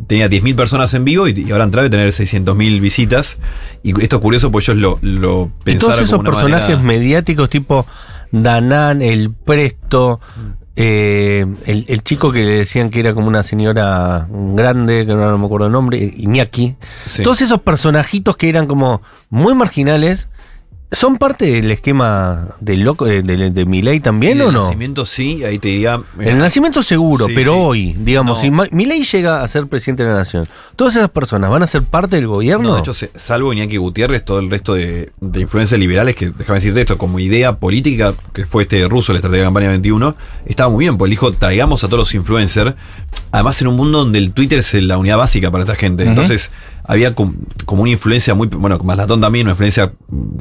Tenía 0.06 0.28
10.000 0.30 0.56
personas 0.56 0.94
en 0.94 1.04
vivo 1.04 1.28
y, 1.28 1.32
y 1.46 1.50
ahora 1.50 1.64
han 1.64 1.68
entrado 1.68 1.86
a 1.86 1.90
tener 1.90 2.08
600.000 2.08 2.80
visitas. 2.80 3.36
Y 3.82 3.90
esto 4.02 4.16
es 4.16 4.22
curioso, 4.22 4.50
pues 4.50 4.66
ellos 4.68 4.78
lo, 4.80 4.98
lo 5.02 5.50
Y 5.60 5.64
pensaron 5.64 5.96
todos 5.96 6.00
esos 6.08 6.10
como 6.18 6.20
una 6.22 6.30
personajes 6.30 6.76
manera- 6.78 6.82
mediáticos 6.98 7.50
tipo 7.50 7.86
Danán, 8.32 9.02
el 9.02 9.30
Presto, 9.30 10.20
eh, 10.76 11.44
el, 11.66 11.84
el 11.88 12.02
chico 12.02 12.32
que 12.32 12.44
le 12.44 12.52
decían 12.60 12.88
que 12.88 13.00
era 13.00 13.12
como 13.12 13.26
una 13.28 13.42
señora 13.42 14.26
grande, 14.30 15.04
que 15.06 15.14
no, 15.14 15.36
me 15.36 15.44
acuerdo 15.44 15.66
el 15.66 15.72
nombre, 15.72 15.98
Iñaki. 16.16 16.76
Sí. 17.04 17.22
Todos 17.22 17.42
esos 17.42 17.60
personajitos 17.60 18.36
que 18.38 18.48
eran 18.48 18.66
como 18.66 19.02
muy 19.28 19.54
marginales, 19.54 20.28
¿son 20.92 21.18
parte 21.18 21.44
del 21.46 21.70
esquema 21.70 22.48
del 22.60 22.80
loco 22.80 23.04
de, 23.04 23.22
de, 23.22 23.50
de 23.50 23.64
Milei 23.64 24.00
también 24.00 24.40
o 24.40 24.50
no? 24.50 24.62
nacimiento 24.62 25.06
sí, 25.06 25.44
ahí 25.44 25.58
te 25.58 25.68
diría. 25.68 26.00
En 26.18 26.28
el 26.28 26.38
nacimiento 26.38 26.82
seguro, 26.82 27.26
Sí, 27.26 27.32
pero 27.34 27.52
sí. 27.52 27.58
hoy, 27.60 27.96
digamos, 27.98 28.36
No. 28.44 28.66
si 28.68 28.74
Milei 28.74 29.04
llega 29.04 29.42
a 29.42 29.48
ser 29.48 29.66
presidente 29.68 30.02
de 30.02 30.10
la 30.10 30.16
nación, 30.16 30.46
¿todas 30.76 30.96
esas 30.96 31.08
personas 31.10 31.48
van 31.50 31.62
a 31.62 31.66
ser 31.66 31.82
parte 31.84 32.16
del 32.16 32.26
gobierno? 32.26 32.68
No, 32.70 32.74
de 32.74 32.80
hecho, 32.80 32.92
salvo 33.14 33.52
Iñaki 33.52 33.76
Gutiérrez, 33.76 34.24
todo 34.24 34.40
el 34.40 34.50
resto 34.50 34.74
de, 34.74 35.12
de 35.20 35.40
influencias 35.40 35.78
liberales, 35.78 36.16
que 36.16 36.30
déjame 36.30 36.56
decirte 36.58 36.80
esto, 36.80 36.98
como 36.98 37.18
idea 37.20 37.56
política, 37.56 38.14
que 38.32 38.46
fue 38.46 38.64
este 38.64 38.86
ruso, 38.88 39.12
la 39.12 39.18
estrategia 39.18 39.42
de 39.42 39.46
campaña 39.46 39.68
21, 39.68 40.16
estaba 40.46 40.68
muy 40.70 40.84
bien, 40.84 40.98
porque 40.98 41.08
él 41.08 41.12
dijo, 41.12 41.32
traigamos 41.32 41.84
a 41.84 41.86
todos 41.88 41.98
los 42.00 42.14
influencers, 42.14 42.74
además 43.30 43.60
en 43.62 43.68
un 43.68 43.76
mundo 43.76 43.98
donde 43.98 44.18
el 44.18 44.32
Twitter 44.32 44.58
es 44.58 44.74
la 44.74 44.98
unidad 44.98 45.18
básica 45.18 45.50
para 45.50 45.62
esta 45.64 45.76
gente. 45.76 46.04
Entonces, 46.04 46.50
había 46.90 47.14
com- 47.14 47.36
como 47.66 47.82
una 47.82 47.92
influencia 47.92 48.34
muy, 48.34 48.48
bueno, 48.48 48.78
más 48.80 48.96
latón 48.96 49.20
también, 49.20 49.46
una 49.46 49.52
influencia 49.52 49.92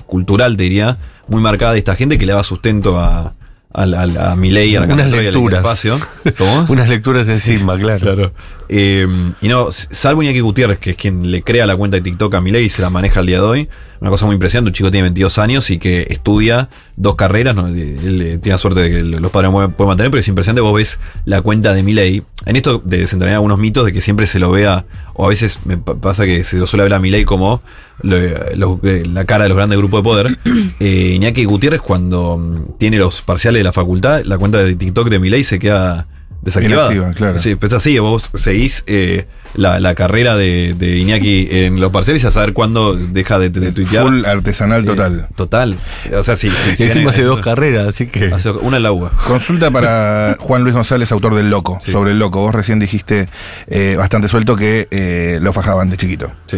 cultural, 0.08 0.58
te 0.58 0.64
diría, 0.64 0.98
muy 1.28 1.42
marcada 1.42 1.74
de 1.74 1.78
esta 1.80 1.96
gente 1.96 2.18
que 2.18 2.26
le 2.26 2.32
daba 2.32 2.44
sustento 2.44 3.00
a, 3.00 3.36
a, 3.72 3.84
a, 3.84 4.32
a 4.32 4.36
Milei, 4.36 4.76
a 4.76 4.80
la 4.86 4.94
Unas 4.94 5.12
lecturas. 5.12 5.60
espacio. 5.60 6.00
¿Cómo? 6.38 6.66
Unas 6.70 6.90
lecturas 6.90 7.28
encima, 7.28 7.78
claro. 7.78 8.00
Claro. 8.00 8.34
Eh, 8.68 9.08
y 9.42 9.48
no, 9.48 9.68
salvo 9.72 10.24
Iñaki 10.24 10.40
Gutiérrez, 10.40 10.80
que 10.80 10.90
es 10.92 10.98
quien 10.98 11.30
le 11.30 11.44
crea 11.44 11.66
la 11.68 11.76
cuenta 11.78 11.98
de 11.98 12.02
TikTok 12.02 12.34
a 12.34 12.42
Milei 12.42 12.66
y 12.66 12.70
se 12.70 12.82
la 12.82 12.90
maneja 12.90 13.20
al 13.20 13.28
día 13.28 13.38
de 13.38 13.46
hoy. 13.46 13.70
Una 14.02 14.10
cosa 14.10 14.26
muy 14.26 14.36
impresionante, 14.36 14.70
un 14.70 14.74
chico 14.74 14.92
tiene 14.92 15.04
22 15.04 15.38
años 15.40 15.70
y 15.72 15.78
que 15.78 16.08
estudia 16.10 16.70
dos 16.96 17.16
carreras. 17.16 17.54
¿no? 17.56 17.68
Él 17.68 18.22
eh, 18.22 18.38
tiene 18.38 18.52
la 18.54 18.58
suerte 18.58 18.80
de 18.80 18.90
que 18.92 19.04
los 19.04 19.30
padres 19.32 19.52
pueden 19.52 19.88
mantener, 19.90 20.10
pero 20.10 20.22
es 20.22 20.28
impresionante. 20.30 20.62
Vos 20.62 20.74
ves 20.74 21.00
la 21.26 21.42
cuenta 21.42 21.74
de 21.74 21.84
Milei. 21.84 22.24
En 22.46 22.56
esto 22.56 22.82
de 22.86 23.00
desentrañar 23.00 23.36
algunos 23.36 23.60
mitos 23.60 23.86
de 23.86 23.92
que 23.92 24.00
siempre 24.00 24.26
se 24.26 24.40
lo 24.40 24.52
vea, 24.52 24.86
o 25.14 25.26
a 25.26 25.30
veces 25.30 25.60
me 25.66 25.78
pa- 25.78 25.96
pasa 25.96 26.26
que 26.26 26.44
se 26.46 26.58
lo 26.58 26.66
suele 26.66 26.84
ver 26.84 26.94
a 26.94 27.00
Milei 27.00 27.26
como 27.26 27.62
lo- 28.02 28.18
lo- 28.56 28.80
eh, 28.84 29.04
la 29.06 29.26
cara 29.26 29.44
de 29.44 29.50
los 29.50 29.58
grandes 29.58 29.78
grupos 29.78 30.00
de 30.00 30.04
poder. 30.04 30.40
Eh, 30.80 31.12
Iñaki 31.16 31.44
Gutiérrez, 31.44 31.82
cuando 31.82 32.38
mm, 32.38 32.78
tiene 32.78 32.98
los 32.98 33.22
parciales 33.22 33.60
de 33.60 33.64
la 33.66 33.74
facultad, 33.74 34.22
la 34.24 34.38
cuenta 34.38 34.60
de 34.60 34.76
TikTok 34.78 35.10
de 35.10 35.20
Milei 35.20 35.44
se 35.44 35.60
queda 35.60 36.08
desactivada. 36.42 36.94
Inactiva, 36.94 37.14
claro. 37.14 37.42
Sí, 37.42 37.56
pues 37.56 37.74
así, 37.74 38.00
vos 38.00 38.30
seguís 38.36 38.86
eh, 38.88 39.28
la, 39.56 39.80
la 39.80 39.96
carrera 39.96 40.36
de, 40.36 40.74
de 40.74 40.98
Iñaki 40.98 41.48
en 41.52 41.80
los 41.82 41.92
parciales 41.92 42.24
a 42.26 42.32
saber 42.32 42.54
cuándo 42.54 42.96
deja 42.96 43.40
de, 43.40 43.50
de 43.50 43.72
tuitear. 43.72 44.04
Full 44.06 44.26
artesanal 44.26 44.84
Eh, 44.84 44.86
total. 44.86 45.28
total. 45.36 45.80
O 46.14 46.24
sea, 46.24 46.36
sí. 46.38 46.50
sí, 46.50 46.76
sí, 46.78 46.84
Encima 46.84 47.10
hace 47.10 47.24
dos 47.24 47.40
carreras, 47.42 47.88
así 47.88 48.08
que. 48.08 48.26
hace 48.34 48.52
una 48.52 48.78
en 48.78 48.84
la 48.84 48.92
UBA. 48.92 49.12
Consulta 49.28 49.72
para 49.72 50.36
Juan 50.40 50.64
Luis 50.64 50.76
González, 50.76 51.12
autor 51.12 51.36
del 51.36 51.50
Loco, 51.50 51.80
Sí. 51.84 51.92
sobre 51.92 52.12
el 52.12 52.20
Loco. 52.20 52.40
Vos 52.42 52.54
recién 52.54 52.80
dijiste 52.80 53.28
eh, 53.68 53.96
bastante 53.98 54.28
suelto 54.28 54.56
que 54.56 54.88
eh, 54.92 55.40
lo 55.42 55.52
fajaban 55.54 55.90
de 55.90 55.98
chiquito. 55.98 56.32
Sí. 56.48 56.58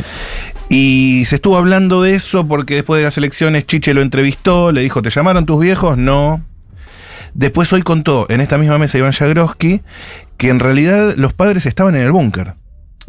Y 0.70 1.26
se 1.26 1.36
estuvo 1.36 1.58
hablando 1.58 2.02
de 2.02 2.14
eso 2.16 2.48
porque 2.48 2.76
después 2.76 3.00
de 3.00 3.06
las 3.06 3.18
elecciones 3.18 3.66
Chiche 3.68 3.94
lo 3.94 4.02
entrevistó, 4.02 4.72
le 4.72 4.82
dijo, 4.82 5.02
¿te 5.02 5.10
llamaron 5.10 5.46
tus 5.46 5.60
viejos? 5.60 5.98
No. 5.98 6.46
Después 7.34 7.72
hoy 7.74 7.82
contó 7.82 8.26
en 8.30 8.42
esta 8.42 8.58
misma 8.58 8.78
mesa 8.78 8.98
Iván 8.98 9.12
Jagroski 9.14 9.82
que 10.38 10.50
en 10.50 10.60
realidad 10.60 11.14
los 11.18 11.34
padres 11.34 11.66
estaban 11.66 11.96
en 11.96 12.02
el 12.02 12.12
búnker. 12.12 12.56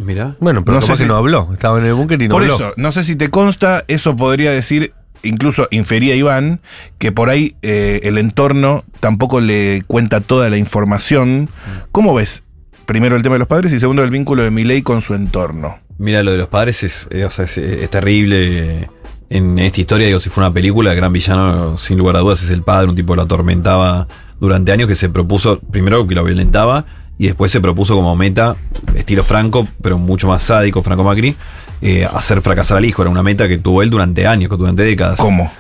Mira. 0.02 0.36
Bueno, 0.40 0.64
pero 0.64 0.76
No 0.80 0.82
sé 0.86 0.92
que 0.92 0.98
si- 0.98 1.04
no 1.04 1.16
habló. 1.16 1.50
Estaba 1.52 1.78
en 1.78 1.86
el 1.86 1.94
búnker 1.94 2.20
y 2.20 2.28
no 2.28 2.34
Por 2.34 2.42
habló. 2.42 2.54
eso, 2.56 2.72
no 2.76 2.92
sé 2.92 3.02
si 3.04 3.16
te 3.16 3.30
consta, 3.30 3.84
eso 3.88 4.16
podría 4.16 4.50
decir, 4.52 4.92
incluso 5.22 5.68
infería 5.70 6.14
Iván, 6.16 6.60
que 6.98 7.12
por 7.12 7.30
ahí 7.30 7.54
eh, 7.62 8.00
el 8.04 8.18
entorno 8.18 8.84
tampoco 9.00 9.40
le 9.40 9.82
cuenta 9.86 10.20
toda 10.20 10.50
la 10.50 10.56
información. 10.56 11.48
¿Cómo 11.92 12.14
ves? 12.14 12.44
Primero 12.86 13.14
el 13.16 13.22
tema 13.22 13.36
de 13.36 13.40
los 13.40 13.48
padres 13.48 13.72
y 13.72 13.78
segundo 13.78 14.02
el 14.02 14.10
vínculo 14.10 14.42
de 14.42 14.50
Milei 14.50 14.82
con 14.82 15.02
su 15.02 15.14
entorno. 15.14 15.78
Mira, 15.98 16.22
lo 16.22 16.32
de 16.32 16.38
los 16.38 16.48
padres 16.48 16.82
es, 16.82 17.08
eh, 17.12 17.24
o 17.24 17.30
sea, 17.30 17.44
es, 17.44 17.56
es 17.58 17.88
terrible. 17.90 18.90
En 19.30 19.58
esta 19.58 19.80
historia, 19.80 20.06
digo, 20.08 20.20
si 20.20 20.28
fue 20.28 20.42
una 20.44 20.52
película, 20.52 20.90
el 20.90 20.96
gran 20.96 21.12
villano, 21.12 21.78
sin 21.78 21.96
lugar 21.96 22.16
a 22.16 22.18
dudas, 22.18 22.42
es 22.42 22.50
el 22.50 22.62
padre, 22.62 22.88
un 22.90 22.96
tipo 22.96 23.12
que 23.14 23.16
lo 23.16 23.22
atormentaba 23.22 24.06
durante 24.40 24.72
años, 24.72 24.88
que 24.88 24.94
se 24.94 25.08
propuso, 25.08 25.58
primero 25.60 26.06
que 26.06 26.14
lo 26.14 26.24
violentaba, 26.24 26.84
y 27.18 27.26
después 27.26 27.52
se 27.52 27.60
propuso 27.60 27.94
como 27.94 28.16
meta, 28.16 28.56
estilo 28.96 29.22
Franco, 29.22 29.68
pero 29.80 29.98
mucho 29.98 30.28
más 30.28 30.42
sádico, 30.42 30.82
Franco 30.82 31.04
Macri, 31.04 31.36
eh, 31.80 32.06
hacer 32.12 32.42
fracasar 32.42 32.78
al 32.78 32.84
hijo. 32.84 33.02
Era 33.02 33.10
una 33.10 33.22
meta 33.22 33.48
que 33.48 33.58
tuvo 33.58 33.82
él 33.82 33.90
durante 33.90 34.26
años, 34.26 34.50
durante 34.56 34.82
décadas. 34.82 35.18
¿Cómo? 35.18 35.52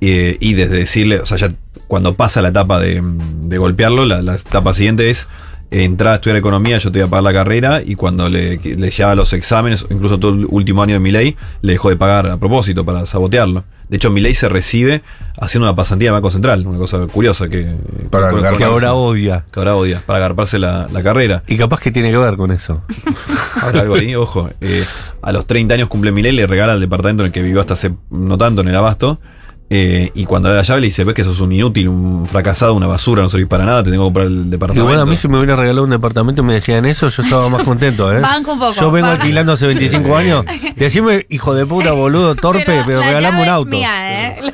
Eh, 0.00 0.36
y 0.40 0.54
desde 0.54 0.76
decirle, 0.76 1.20
o 1.20 1.26
sea, 1.26 1.38
ya 1.38 1.52
cuando 1.88 2.14
pasa 2.14 2.42
la 2.42 2.48
etapa 2.48 2.80
de, 2.80 3.02
de 3.02 3.58
golpearlo, 3.58 4.04
la, 4.04 4.20
la 4.20 4.34
etapa 4.34 4.74
siguiente 4.74 5.08
es 5.08 5.28
entraba 5.70 6.12
a 6.12 6.16
estudiar 6.16 6.36
economía, 6.36 6.78
yo 6.78 6.92
te 6.92 6.98
iba 6.98 7.06
a 7.06 7.10
pagar 7.10 7.24
la 7.24 7.32
carrera 7.32 7.82
y 7.84 7.94
cuando 7.96 8.28
le, 8.28 8.58
le 8.58 8.90
llevaba 8.90 9.14
los 9.14 9.32
exámenes, 9.32 9.86
incluso 9.90 10.18
todo 10.18 10.32
el 10.34 10.46
último 10.48 10.82
año 10.82 10.94
de 10.94 11.00
mi 11.00 11.10
ley, 11.10 11.36
le 11.62 11.72
dejó 11.72 11.88
de 11.90 11.96
pagar 11.96 12.26
a 12.28 12.36
propósito 12.36 12.84
para 12.84 13.04
sabotearlo. 13.06 13.64
De 13.88 13.98
hecho, 13.98 14.10
mi 14.10 14.20
ley 14.20 14.34
se 14.34 14.48
recibe 14.48 15.02
haciendo 15.40 15.68
una 15.68 15.76
pasantía 15.76 16.08
en 16.08 16.14
el 16.14 16.20
Banco 16.20 16.30
Central, 16.32 16.66
una 16.66 16.76
cosa 16.78 17.06
curiosa 17.06 17.48
que, 17.48 17.72
Para 18.10 18.30
que- 18.30 18.64
ahora 18.64 18.94
odia. 18.94 19.44
que 19.52 19.60
ahora 19.60 19.76
odia, 19.76 20.02
para 20.04 20.16
agarparse 20.18 20.58
la, 20.58 20.88
la 20.92 21.02
carrera. 21.04 21.44
Y 21.46 21.56
capaz 21.56 21.80
que 21.80 21.92
tiene 21.92 22.10
que 22.10 22.16
ver 22.16 22.36
con 22.36 22.50
eso. 22.50 22.82
Habrá 23.60 23.82
algo 23.82 23.94
ahí, 23.94 24.14
ojo. 24.16 24.50
eh, 24.60 24.84
a 25.22 25.30
los 25.32 25.46
30 25.46 25.74
años 25.74 25.88
cumple 25.88 26.10
mi 26.10 26.22
ley, 26.22 26.32
le 26.32 26.46
regala 26.48 26.74
el 26.74 26.80
departamento 26.80 27.22
en 27.22 27.26
el 27.26 27.32
que 27.32 27.42
vivió 27.42 27.60
hasta 27.60 27.74
hace 27.74 27.92
no 28.10 28.36
tanto, 28.38 28.62
en 28.62 28.68
el 28.68 28.76
Abasto. 28.76 29.20
Eh, 29.68 30.10
y 30.14 30.24
cuando 30.26 30.48
la 30.54 30.62
llave 30.62 30.80
le 30.80 30.86
dice, 30.86 31.02
ves 31.04 31.14
que 31.14 31.24
sos 31.24 31.40
un 31.40 31.52
inútil, 31.52 31.88
un 31.88 32.26
fracasado, 32.28 32.74
una 32.74 32.86
basura, 32.86 33.22
no 33.22 33.28
servís 33.28 33.48
para 33.48 33.64
nada, 33.64 33.82
te 33.82 33.90
tengo 33.90 34.04
que 34.04 34.06
comprar 34.06 34.26
el 34.26 34.48
departamento. 34.50 34.84
Igual 34.88 35.00
a 35.00 35.06
mí 35.10 35.16
si 35.16 35.26
me 35.28 35.38
hubiera 35.38 35.56
regalado 35.56 35.84
un 35.84 35.90
departamento 35.90 36.42
y 36.42 36.44
me 36.44 36.54
decían 36.54 36.84
eso, 36.86 37.08
yo 37.08 37.22
estaba 37.22 37.48
más 37.50 37.62
contento, 37.64 38.12
¿eh? 38.12 38.20
Banco 38.20 38.52
un 38.52 38.58
poco, 38.60 38.72
Yo 38.74 38.92
vengo 38.92 39.08
banco. 39.08 39.22
alquilando 39.22 39.52
hace 39.52 39.66
25 39.66 40.16
años. 40.16 40.44
Decime, 40.76 41.26
hijo 41.30 41.54
de 41.54 41.66
puta, 41.66 41.92
boludo, 41.92 42.34
torpe, 42.36 42.82
pero, 42.86 43.00
la 43.00 43.06
regalame 43.06 43.42
un 43.42 43.48
auto. 43.48 43.70
mía, 43.70 44.30
¿eh? 44.38 44.52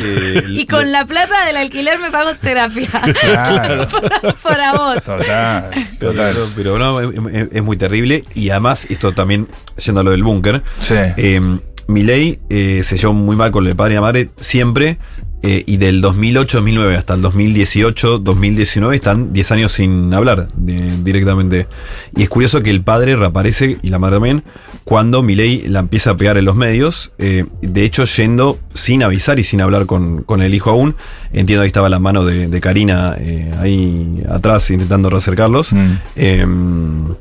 Eh, 0.00 0.44
y 0.48 0.66
con 0.66 0.90
la 0.92 1.04
plata 1.06 1.46
del 1.46 1.56
alquiler 1.56 1.98
me 1.98 2.10
pago 2.10 2.34
terapia. 2.40 2.88
Claro. 3.20 3.86
Para 4.42 4.72
vos. 4.74 5.04
Total. 5.04 5.70
Pero, 5.98 6.12
Total. 6.12 6.34
pero 6.56 6.78
no, 6.78 7.00
es, 7.00 7.08
es- 7.32 7.48
es 7.52 7.62
muy 7.62 7.76
terrible. 7.76 8.24
Y 8.34 8.50
además, 8.50 8.86
esto 8.90 9.12
también, 9.12 9.48
yendo 9.84 10.00
a 10.00 10.04
lo 10.04 10.10
del 10.10 10.22
búnker, 10.22 10.62
Sí. 10.80 10.94
eh, 10.94 11.40
Milei 11.90 12.38
eh, 12.48 12.82
se 12.84 12.96
llevó 12.96 13.12
muy 13.12 13.36
mal 13.36 13.50
con 13.50 13.66
el 13.66 13.74
padre 13.76 13.94
y 13.94 13.96
la 13.96 14.00
madre 14.00 14.30
siempre. 14.36 14.98
eh, 15.42 15.64
y 15.66 15.78
del 15.78 16.02
2008-2009 16.02 16.96
hasta 16.98 17.14
el 17.14 17.22
2018-2019 17.22 18.94
están 18.94 19.32
10 19.32 19.52
años 19.52 19.72
sin 19.72 20.12
hablar 20.12 20.48
directamente. 20.54 21.66
Y 22.14 22.22
es 22.24 22.28
curioso 22.28 22.62
que 22.62 22.68
el 22.70 22.82
padre 22.82 23.16
reaparece 23.16 23.78
y 23.80 23.88
la 23.88 23.98
madre 23.98 24.16
también 24.16 24.44
cuando 24.84 25.22
Milei 25.22 25.62
la 25.66 25.78
empieza 25.80 26.10
a 26.10 26.16
pegar 26.18 26.36
en 26.36 26.44
los 26.44 26.56
medios. 26.56 27.12
eh, 27.18 27.46
de 27.62 27.84
hecho, 27.84 28.04
yendo 28.04 28.58
sin 28.74 29.02
avisar 29.02 29.38
y 29.38 29.44
sin 29.44 29.60
hablar 29.62 29.86
con, 29.86 30.24
con 30.24 30.42
el 30.42 30.54
hijo 30.54 30.70
aún. 30.70 30.94
Entiendo 31.32 31.62
ahí 31.62 31.68
estaba 31.68 31.88
la 31.88 31.98
mano 32.00 32.24
de, 32.24 32.48
de 32.48 32.60
Karina 32.60 33.16
eh, 33.18 33.50
ahí 33.58 34.22
atrás 34.28 34.70
intentando 34.70 35.08
reacercarlos. 35.08 35.72
Mm. 35.72 37.12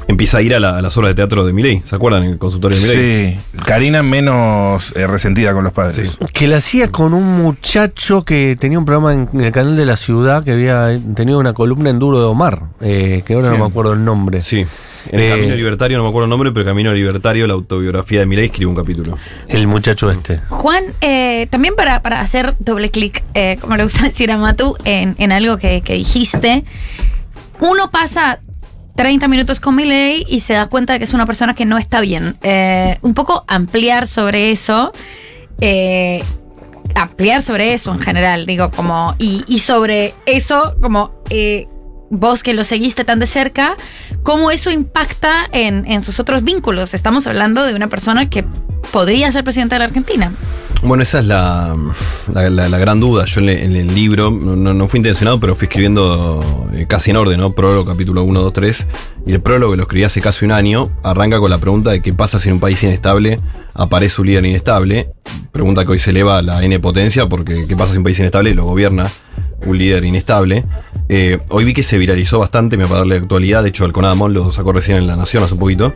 Eh, 0.00 0.04
empieza 0.08 0.38
a 0.38 0.42
ir 0.42 0.54
a, 0.54 0.60
la- 0.60 0.78
a 0.78 0.82
las 0.82 0.96
obras 0.96 1.10
de 1.10 1.14
teatro 1.14 1.44
de 1.44 1.52
Milei. 1.52 1.82
¿Se 1.84 1.94
acuerdan? 1.96 2.24
En 2.24 2.30
el 2.32 2.38
consultorio 2.38 2.78
de 2.78 2.86
Milei. 2.86 3.34
Sí. 3.52 3.58
Karina 3.66 4.02
menos 4.02 4.92
eh, 4.96 5.06
resentida 5.06 5.52
con 5.52 5.64
los 5.64 5.72
padres. 5.72 6.18
Que 6.32 6.46
la 6.48 6.58
hacía 6.58 6.90
con 6.90 7.14
un 7.14 7.42
muchacho 7.42 8.24
que 8.24 8.56
tenía 8.58 8.78
un 8.78 8.84
programa 8.84 9.12
en, 9.12 9.28
en 9.32 9.40
el 9.42 9.52
canal 9.52 9.76
de 9.76 9.84
la 9.86 9.96
ciudad 9.96 10.44
que 10.44 10.52
había 10.52 10.98
tenido 11.14 11.38
una 11.38 11.52
columna 11.52 11.90
en 11.90 11.98
Duro 11.98 12.18
de 12.20 12.26
Omar, 12.26 12.62
eh, 12.80 13.22
que 13.26 13.34
ahora 13.34 13.50
no 13.50 13.58
me 13.58 13.64
acuerdo 13.66 13.92
el 13.92 14.04
nombre. 14.04 14.42
Sí. 14.42 14.66
En 15.08 15.20
el 15.20 15.26
Eh, 15.26 15.30
Camino 15.30 15.54
Libertario, 15.54 15.96
no 15.98 16.02
me 16.02 16.08
acuerdo 16.08 16.24
el 16.24 16.30
nombre, 16.30 16.50
pero 16.50 16.64
Camino 16.66 16.92
Libertario, 16.92 17.46
la 17.46 17.52
autobiografía 17.54 18.18
de 18.20 18.26
Milei, 18.26 18.46
escribe 18.46 18.68
un 18.70 18.74
capítulo. 18.76 19.16
El 19.46 19.68
muchacho 19.68 20.10
este. 20.10 20.40
Juan, 20.48 20.82
eh, 21.00 21.46
también 21.48 21.76
para, 21.76 22.02
para 22.02 22.20
hacer 22.20 22.56
doble 22.58 22.90
clic, 22.90 23.22
eh, 23.34 23.56
como 23.60 23.76
le 23.76 23.84
gusta 23.84 24.02
decir 24.04 24.32
a 24.32 24.36
Matu, 24.38 24.76
en, 24.84 25.14
en 25.18 25.30
algo 25.30 25.58
que, 25.58 25.80
que 25.82 25.92
dijiste, 25.94 26.64
uno 27.60 27.90
pasa 27.92 28.40
30 28.96 29.28
minutos 29.28 29.60
con 29.60 29.76
Miley 29.76 30.24
y 30.28 30.40
se 30.40 30.54
da 30.54 30.66
cuenta 30.66 30.94
de 30.94 30.98
que 30.98 31.04
es 31.04 31.14
una 31.14 31.26
persona 31.26 31.54
que 31.54 31.64
no 31.64 31.78
está 31.78 32.00
bien. 32.00 32.36
Eh, 32.42 32.98
un 33.02 33.14
poco 33.14 33.44
ampliar 33.46 34.06
sobre 34.06 34.50
eso. 34.50 34.92
eh, 35.60 36.22
ampliar 36.94 37.42
sobre 37.42 37.74
eso 37.74 37.92
en 37.92 38.00
general, 38.00 38.46
digo, 38.46 38.70
como, 38.70 39.14
y, 39.18 39.58
sobre 39.58 40.14
eso, 40.24 40.76
como 40.80 41.12
eh, 41.30 41.66
vos 42.10 42.42
que 42.42 42.54
lo 42.54 42.64
seguiste 42.64 43.04
tan 43.04 43.18
de 43.18 43.26
cerca, 43.26 43.76
cómo 44.22 44.50
eso 44.50 44.70
impacta 44.70 45.48
en, 45.52 45.84
en 45.90 46.02
sus 46.02 46.20
otros 46.20 46.42
vínculos. 46.42 46.94
Estamos 46.94 47.26
hablando 47.26 47.64
de 47.64 47.74
una 47.74 47.88
persona 47.88 48.30
que 48.30 48.44
podría 48.92 49.30
ser 49.32 49.44
presidenta 49.44 49.76
de 49.76 49.78
la 49.80 49.84
Argentina. 49.86 50.32
Bueno, 50.82 51.02
esa 51.02 51.20
es 51.20 51.24
la, 51.24 51.74
la, 52.32 52.50
la- 52.50 52.78
gran 52.78 53.00
duda. 53.00 53.24
Yo 53.24 53.40
en 53.40 53.48
el, 53.48 53.94
libro, 53.94 54.30
no, 54.30 54.56
no- 54.56 54.74
no 54.74 54.88
fui 54.88 54.98
intencionado, 54.98 55.40
pero 55.40 55.54
fui 55.54 55.66
escribiendo 55.66 56.68
eh, 56.74 56.86
casi 56.86 57.10
en 57.10 57.16
orden, 57.16 57.40
¿no? 57.40 57.52
Prólogo, 57.54 57.86
capítulo 57.86 58.22
1, 58.24 58.40
2, 58.42 58.52
3. 58.52 58.86
Y 59.26 59.32
el 59.32 59.40
prólogo 59.40 59.72
que 59.72 59.76
lo 59.78 59.82
escribí 59.84 60.04
hace 60.04 60.20
casi 60.20 60.44
un 60.44 60.52
año 60.52 60.90
arranca 61.02 61.38
con 61.38 61.50
la 61.50 61.58
pregunta 61.58 61.90
de 61.90 62.02
qué 62.02 62.12
pasa 62.12 62.38
si 62.38 62.48
en 62.50 62.54
un 62.56 62.60
país 62.60 62.82
inestable 62.82 63.40
aparece 63.74 64.20
un 64.20 64.26
líder 64.28 64.44
inestable. 64.44 65.10
Pregunta 65.50 65.84
que 65.86 65.92
hoy 65.92 65.98
se 65.98 66.10
eleva 66.10 66.38
a 66.38 66.42
la 66.42 66.62
N 66.62 66.78
potencia, 66.80 67.26
porque 67.26 67.66
qué 67.66 67.74
pasa 67.76 67.92
si 67.92 67.98
un 67.98 68.04
país 68.04 68.18
inestable 68.18 68.54
lo 68.54 68.64
gobierna 68.64 69.10
un 69.64 69.78
líder 69.78 70.04
inestable. 70.04 70.64
Eh, 71.08 71.38
hoy 71.50 71.64
vi 71.64 71.72
que 71.72 71.84
se 71.84 71.98
viralizó 71.98 72.40
bastante, 72.40 72.76
me 72.76 72.84
va 72.84 72.96
a 72.96 72.98
darle 72.98 73.16
actualidad. 73.16 73.62
De 73.62 73.68
hecho, 73.68 73.84
el 73.84 73.92
Conadamón 73.92 74.34
lo 74.34 74.50
sacó 74.50 74.72
recién 74.72 74.96
en 74.98 75.06
La 75.06 75.14
Nación 75.16 75.44
hace 75.44 75.54
un 75.54 75.60
poquito. 75.60 75.94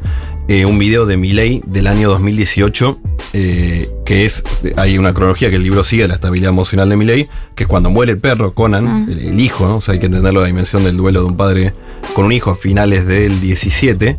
eh, 0.49 0.65
un 0.65 0.79
video 0.79 1.05
de 1.07 1.17
Milei 1.17 1.63
del 1.67 1.87
año 1.87 2.09
2018, 2.11 2.99
eh, 3.33 3.89
que 4.05 4.25
es. 4.25 4.43
Hay 4.77 4.99
una 4.99 5.13
cronología 5.13 5.51
que 5.51 5.57
el 5.57 5.63
libro 5.63 5.85
sigue 5.85 6.03
de 6.03 6.09
la 6.09 6.15
estabilidad 6.15 6.51
emocional 6.51 6.89
de 6.89 6.97
Milei, 6.97 7.29
que 7.55 7.65
es 7.65 7.69
cuando 7.69 7.91
muere 7.91 8.13
el 8.13 8.19
perro, 8.19 8.55
Conan, 8.55 9.09
el, 9.11 9.19
el 9.19 9.41
hijo, 9.41 9.67
¿no? 9.67 9.77
O 9.77 9.81
sea, 9.81 9.95
hay 9.95 10.01
que 10.01 10.07
entenderlo 10.07 10.41
la 10.41 10.47
dimensión 10.47 10.85
del 10.85 10.97
duelo 10.97 11.21
de 11.21 11.27
un 11.27 11.37
padre 11.37 11.73
con 12.15 12.25
un 12.25 12.33
hijo 12.33 12.51
a 12.51 12.57
finales 12.57 13.07
del 13.07 13.41
17. 13.41 14.19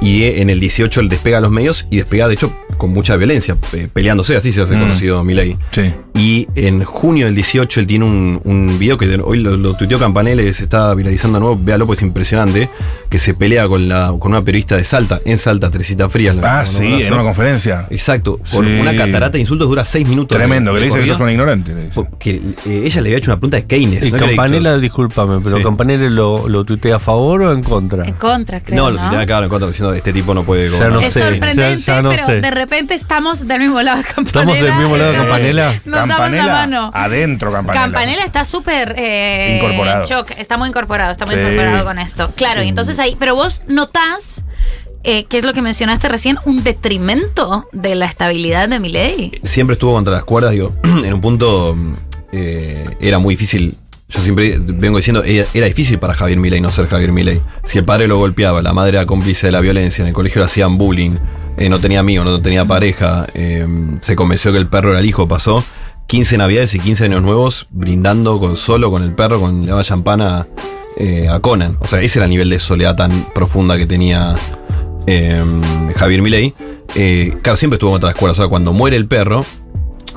Y 0.00 0.24
en 0.24 0.50
el 0.50 0.60
18 0.60 1.00
él 1.00 1.08
despega 1.08 1.38
a 1.38 1.40
los 1.40 1.50
medios 1.50 1.86
y 1.90 1.96
despega, 1.96 2.28
de 2.28 2.34
hecho, 2.34 2.52
con 2.78 2.90
mucha 2.90 3.16
violencia, 3.16 3.56
pe- 3.56 3.88
peleándose, 3.88 4.36
así 4.36 4.52
se 4.52 4.62
hace 4.62 4.76
Mm. 4.76 4.80
conocido 4.80 5.24
Milei. 5.24 5.56
Sí. 5.72 5.92
Y 6.14 6.48
en 6.54 6.82
junio 6.84 7.26
del 7.26 7.34
18 7.34 7.80
él 7.80 7.86
tiene 7.86 8.04
un, 8.04 8.40
un 8.44 8.78
video 8.78 8.96
que 8.96 9.20
hoy 9.22 9.38
lo, 9.38 9.56
lo 9.56 9.74
tuiteó 9.74 9.98
Campanelle, 9.98 10.52
se 10.54 10.62
está 10.64 10.94
viralizando 10.94 11.38
de 11.38 11.44
nuevo, 11.44 11.60
véalo 11.62 11.86
pues 11.86 11.98
es 11.98 12.02
impresionante, 12.04 12.68
que 13.08 13.18
se 13.18 13.34
pelea 13.34 13.68
con 13.68 13.88
la 13.88 14.12
con 14.18 14.32
una 14.32 14.42
periodista 14.42 14.76
de 14.76 14.84
Salta, 14.84 15.20
en 15.24 15.38
Salta, 15.38 15.70
Teresita 15.70 16.08
Frías. 16.08 16.34
la- 16.36 16.60
Ah, 16.60 16.62
la- 16.62 16.66
sí, 16.66 17.02
en 17.02 17.12
una 17.12 17.22
conferencia. 17.22 17.86
Exacto, 17.90 18.38
con 18.50 18.64
Sí. 18.66 18.72
una 18.80 18.96
catarata 18.96 19.32
de 19.32 19.40
insultos 19.40 19.68
dura 19.68 19.84
seis 19.84 20.06
minutos. 20.08 20.36
Tremendo, 20.36 20.72
que 20.72 20.80
le 20.80 20.86
dice 20.86 21.00
que 21.00 21.06
sos 21.06 21.20
una 21.20 21.32
ignorante. 21.32 21.74
le 21.74 21.80
dice. 21.82 21.92
porque 21.94 22.40
eh, 22.66 22.82
ella 22.84 23.00
le 23.00 23.08
había 23.10 23.18
hecho 23.18 23.30
una 23.30 23.36
pregunta 23.38 23.56
de 23.58 23.66
Keynes. 23.66 24.06
Y 24.06 24.12
¿no? 24.12 24.18
Campanella, 24.18 24.76
discúlpame, 24.78 25.40
pero 25.42 25.56
Sí. 25.58 25.62
Campanella 25.62 26.08
lo, 26.08 26.48
lo 26.48 26.64
tuitea 26.64 26.96
a 26.96 26.98
favor 26.98 27.42
o 27.42 27.52
en 27.52 27.62
contra. 27.62 28.04
En 28.04 28.14
contra, 28.14 28.60
creo. 28.60 28.76
No, 28.76 28.90
lo 28.90 28.98
tuiteaba 28.98 29.26
claro 29.26 29.44
en 29.44 29.50
contra, 29.50 29.68
diciendo 29.68 29.92
este 29.94 30.12
tipo 30.12 30.34
no 30.34 30.44
puede 30.44 30.64
Ya 30.64 30.70
gobernar. 30.76 30.92
no 30.92 31.00
es 31.00 31.12
sé, 31.12 31.20
sorprendente, 31.20 31.80
ya- 31.80 31.96
ya 31.96 32.02
no 32.02 32.10
pero 32.10 32.26
sé. 32.26 32.40
de 32.40 32.50
repente 32.50 32.67
estamos 32.72 33.46
del 33.46 33.60
mismo 33.60 33.80
lado 33.82 33.98
de 33.98 34.04
Campanella. 34.04 34.28
¿Estamos 34.28 34.60
del 34.60 34.74
mismo 34.74 34.96
lado 34.96 35.12
de 35.12 35.18
Campanella? 35.18 35.80
Nos 35.84 35.94
damos 35.94 36.08
la 36.08 36.14
Campanella, 36.16 36.46
mano. 36.52 36.90
Adentro, 36.94 37.52
Campanella. 37.52 37.82
Campanella 37.84 38.24
está 38.24 38.44
súper 38.44 38.94
eh, 38.98 39.56
Incorporado. 39.62 40.02
en 40.02 40.08
shock, 40.08 40.30
está 40.36 40.56
muy 40.56 40.68
incorporado, 40.68 41.12
está 41.12 41.26
muy 41.26 41.34
Sí. 41.34 41.40
incorporado 41.40 41.84
con 41.84 41.98
esto. 41.98 42.32
Claro, 42.36 42.62
y 42.62 42.68
entonces 42.68 42.98
ahí, 42.98 43.16
pero 43.18 43.34
vos 43.34 43.62
notás, 43.68 44.44
eh, 45.04 45.24
que 45.24 45.38
es 45.38 45.44
lo 45.44 45.52
que 45.54 45.62
mencionaste 45.62 46.08
recién, 46.08 46.38
un 46.44 46.62
detrimento 46.62 47.68
de 47.72 47.94
la 47.94 48.06
estabilidad 48.06 48.68
de 48.68 48.80
mi 48.80 48.88
ley. 48.90 49.40
siempre 49.44 49.74
estuvo 49.74 49.92
contra 49.92 50.12
las 50.14 50.24
cuerdas, 50.24 50.52
digo, 50.52 50.74
en 50.84 51.12
un 51.14 51.20
punto 51.20 51.74
mm, 51.76 51.94
eh, 52.32 52.96
era 53.00 53.18
muy 53.18 53.34
difícil. 53.34 53.76
Yo 54.10 54.22
siempre 54.22 54.56
vengo 54.58 54.96
diciendo, 54.96 55.22
era, 55.22 55.46
era 55.52 55.66
difícil 55.66 55.98
para 55.98 56.14
Javier 56.14 56.38
Milei 56.38 56.62
no 56.62 56.72
ser 56.72 56.88
Javier 56.88 57.12
Milei. 57.12 57.42
Si 57.64 57.76
el 57.76 57.84
padre 57.84 58.08
lo 58.08 58.16
golpeaba, 58.16 58.62
la 58.62 58.72
madre 58.72 58.96
era 58.96 59.04
cómplice 59.06 59.48
de 59.48 59.52
la 59.52 59.60
violencia, 59.60 60.00
en 60.00 60.08
el 60.08 60.14
colegio 60.14 60.38
le 60.40 60.46
hacían 60.46 60.78
bullying, 60.78 61.16
eh, 61.58 61.68
no 61.68 61.80
tenía 61.80 62.00
amigos, 62.00 62.26
no 62.26 62.40
tenía 62.40 62.64
pareja, 62.64 63.26
eh, 63.34 63.66
se 64.00 64.16
convenció 64.16 64.52
que 64.52 64.58
el 64.58 64.68
perro 64.68 64.90
era 64.90 65.00
el 65.00 65.06
hijo, 65.06 65.28
pasó 65.28 65.64
15 66.08 66.38
navidades 66.38 66.74
y 66.74 66.80
15 66.80 67.04
años 67.04 67.22
nuevos 67.22 67.66
brindando 67.70 68.40
con 68.40 68.56
solo 68.56 68.90
con 68.90 69.02
el 69.02 69.12
perro, 69.12 69.40
con 69.40 69.66
la 69.66 69.84
champana 69.84 70.46
eh, 70.96 71.28
a 71.28 71.38
Conan. 71.40 71.76
O 71.80 71.86
sea, 71.86 72.00
ese 72.00 72.18
era 72.18 72.24
el 72.24 72.30
nivel 72.30 72.48
de 72.48 72.58
soledad 72.58 72.96
tan 72.96 73.32
profunda 73.34 73.76
que 73.76 73.86
tenía 73.86 74.34
eh, 75.06 75.44
Javier 75.96 76.22
Milei. 76.22 76.54
Eh, 76.94 77.36
claro, 77.42 77.58
siempre 77.58 77.76
estuvo 77.76 77.90
contra 77.90 78.08
las 78.08 78.16
cuerdas. 78.16 78.38
O 78.38 78.42
sea, 78.42 78.48
cuando 78.48 78.72
muere 78.72 78.96
el 78.96 79.06
perro 79.06 79.44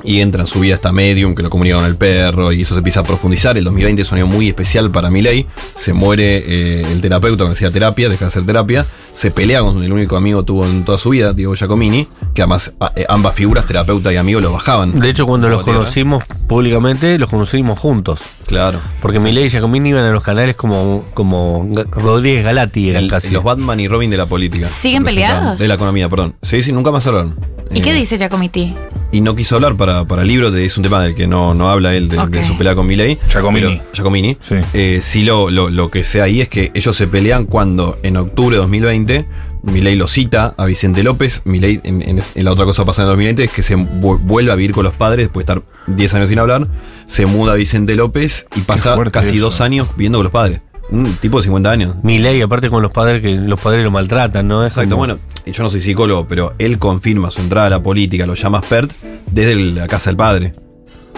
y 0.04 0.20
entra 0.20 0.42
en 0.42 0.46
su 0.46 0.60
vida 0.60 0.74
esta 0.74 0.92
medium 0.92 1.34
que 1.34 1.42
lo 1.42 1.50
comunica 1.50 1.76
con 1.76 1.84
el 1.84 1.96
perro 1.96 2.52
y 2.52 2.62
eso 2.62 2.74
se 2.74 2.78
empieza 2.78 3.00
a 3.00 3.04
profundizar. 3.04 3.56
El 3.56 3.64
2020 3.64 4.02
es 4.02 4.10
un 4.12 4.18
año 4.18 4.26
muy 4.26 4.48
especial 4.48 4.90
para 4.90 5.10
Milei. 5.10 5.46
Se 5.74 5.92
muere 5.92 6.44
eh, 6.46 6.86
el 6.90 7.00
terapeuta 7.00 7.44
que 7.46 7.52
hacía 7.52 7.70
terapia, 7.70 8.08
deja 8.08 8.24
de 8.24 8.28
hacer 8.28 8.46
terapia. 8.46 8.86
Se 9.14 9.30
pelea 9.30 9.60
con 9.60 9.82
el 9.84 9.92
único 9.92 10.16
amigo 10.16 10.40
que 10.40 10.46
tuvo 10.46 10.66
en 10.66 10.84
toda 10.84 10.96
su 10.96 11.10
vida, 11.10 11.32
Diego 11.34 11.54
Giacomini, 11.54 12.08
que 12.34 12.40
además 12.42 12.72
a- 12.80 12.92
eh, 12.96 13.04
ambas 13.08 13.34
figuras, 13.34 13.66
terapeuta 13.66 14.10
y 14.12 14.16
amigo, 14.16 14.40
lo 14.40 14.52
bajaban. 14.52 14.98
De 14.98 15.10
hecho, 15.10 15.26
cuando 15.26 15.48
los 15.50 15.64
tierra. 15.64 15.80
conocimos 15.80 16.24
públicamente, 16.48 17.18
los 17.18 17.28
conocimos 17.28 17.78
juntos. 17.78 18.20
Claro. 18.46 18.80
Porque 19.00 19.18
Milei 19.18 19.46
y 19.46 19.48
Giacomini 19.50 19.90
iban 19.90 20.04
a 20.04 20.10
los 20.12 20.22
canales 20.22 20.56
como, 20.56 21.04
como 21.14 21.68
Rodríguez 21.92 22.44
Galati, 22.44 22.90
eran 22.90 23.04
El- 23.04 23.10
casi. 23.10 23.30
los 23.30 23.44
Batman 23.44 23.80
y 23.80 23.88
Robin 23.88 24.10
de 24.10 24.16
la 24.16 24.26
política. 24.26 24.66
¿Siguen 24.68 25.04
peleados? 25.04 25.58
De 25.58 25.68
la 25.68 25.74
economía, 25.74 26.08
perdón. 26.08 26.34
Sí, 26.42 26.62
sí, 26.62 26.72
nunca 26.72 26.90
más 26.90 27.06
hablaron. 27.06 27.36
¿Y 27.70 27.78
Eh, 27.80 27.82
qué 27.82 27.92
dice 27.94 28.16
Giacomiti? 28.18 28.74
Y 29.12 29.20
no 29.20 29.36
quiso 29.36 29.54
hablar 29.56 29.76
para, 29.76 30.04
para 30.06 30.22
el 30.22 30.28
libro, 30.28 30.50
de- 30.50 30.64
es 30.64 30.76
un 30.76 30.82
tema 30.82 31.00
del 31.02 31.14
que 31.14 31.26
no, 31.28 31.54
no 31.54 31.68
habla 31.70 31.94
él, 31.94 32.08
de, 32.08 32.16
su 32.46 32.56
pelea 32.56 32.74
con 32.74 32.86
Milei. 32.86 33.18
Giacomini. 33.28 33.66
Pero- 33.78 33.84
Giacomini. 33.92 34.36
Sí. 34.48 34.54
Eh, 34.74 35.00
sí, 35.02 35.22
lo, 35.22 35.50
lo, 35.50 35.70
lo 35.70 35.90
que 35.90 36.02
sé 36.02 36.22
ahí 36.22 36.40
es 36.40 36.48
que 36.48 36.70
ellos 36.74 36.96
se 36.96 37.06
pelean 37.06 37.44
cuando 37.44 37.98
en 38.02 38.16
octubre 38.16 38.56
de 38.56 38.62
2020 38.62 39.26
Milei 39.64 39.94
lo 39.94 40.08
cita 40.08 40.54
a 40.56 40.64
Vicente 40.64 41.02
López. 41.04 41.42
Milei, 41.44 41.80
en, 41.84 42.02
en- 42.02 42.22
en 42.34 42.44
la 42.44 42.50
otra 42.52 42.64
cosa 42.64 42.84
pasa 42.84 43.02
en 43.02 43.06
el 43.08 43.10
2020 43.12 43.44
es 43.44 43.50
que 43.52 43.62
se 43.62 43.76
vu- 43.76 44.18
vuelve 44.18 44.50
a 44.50 44.56
vivir 44.56 44.72
con 44.74 44.82
los 44.84 44.94
padres 44.94 45.26
después 45.26 45.46
de 45.46 45.52
estar 45.52 45.62
10 45.86 46.14
años 46.14 46.28
sin 46.30 46.38
hablar. 46.40 46.66
Se 47.06 47.26
muda 47.26 47.52
a 47.52 47.56
Vicente 47.56 47.94
López 47.94 48.46
y 48.56 48.60
pasa 48.62 48.96
casi 49.12 49.36
eso. 49.36 49.44
dos 49.44 49.60
años 49.60 49.88
viviendo 49.96 50.18
con 50.18 50.24
los 50.24 50.32
padres. 50.32 50.62
Un 50.92 51.14
tipo 51.16 51.38
de 51.38 51.44
50 51.44 51.70
años. 51.70 51.94
Milei, 52.02 52.40
aparte 52.42 52.68
con 52.68 52.82
los 52.82 52.92
padres 52.92 53.22
que 53.22 53.30
los 53.34 53.58
padres 53.58 53.82
lo 53.82 53.90
maltratan, 53.90 54.46
¿no? 54.46 54.64
Es 54.64 54.74
Exacto, 54.74 54.90
como- 54.96 55.06
bueno, 55.06 55.18
yo 55.46 55.62
no 55.62 55.70
soy 55.70 55.80
psicólogo, 55.80 56.28
pero 56.28 56.52
él 56.58 56.78
confirma 56.78 57.30
su 57.30 57.40
entrada 57.40 57.68
a 57.68 57.70
la 57.70 57.82
política, 57.82 58.26
lo 58.26 58.34
llama 58.34 58.58
expert, 58.58 58.92
desde 59.30 59.52
el- 59.52 59.74
la 59.74 59.88
casa 59.88 60.10
del 60.10 60.16
padre. 60.18 60.52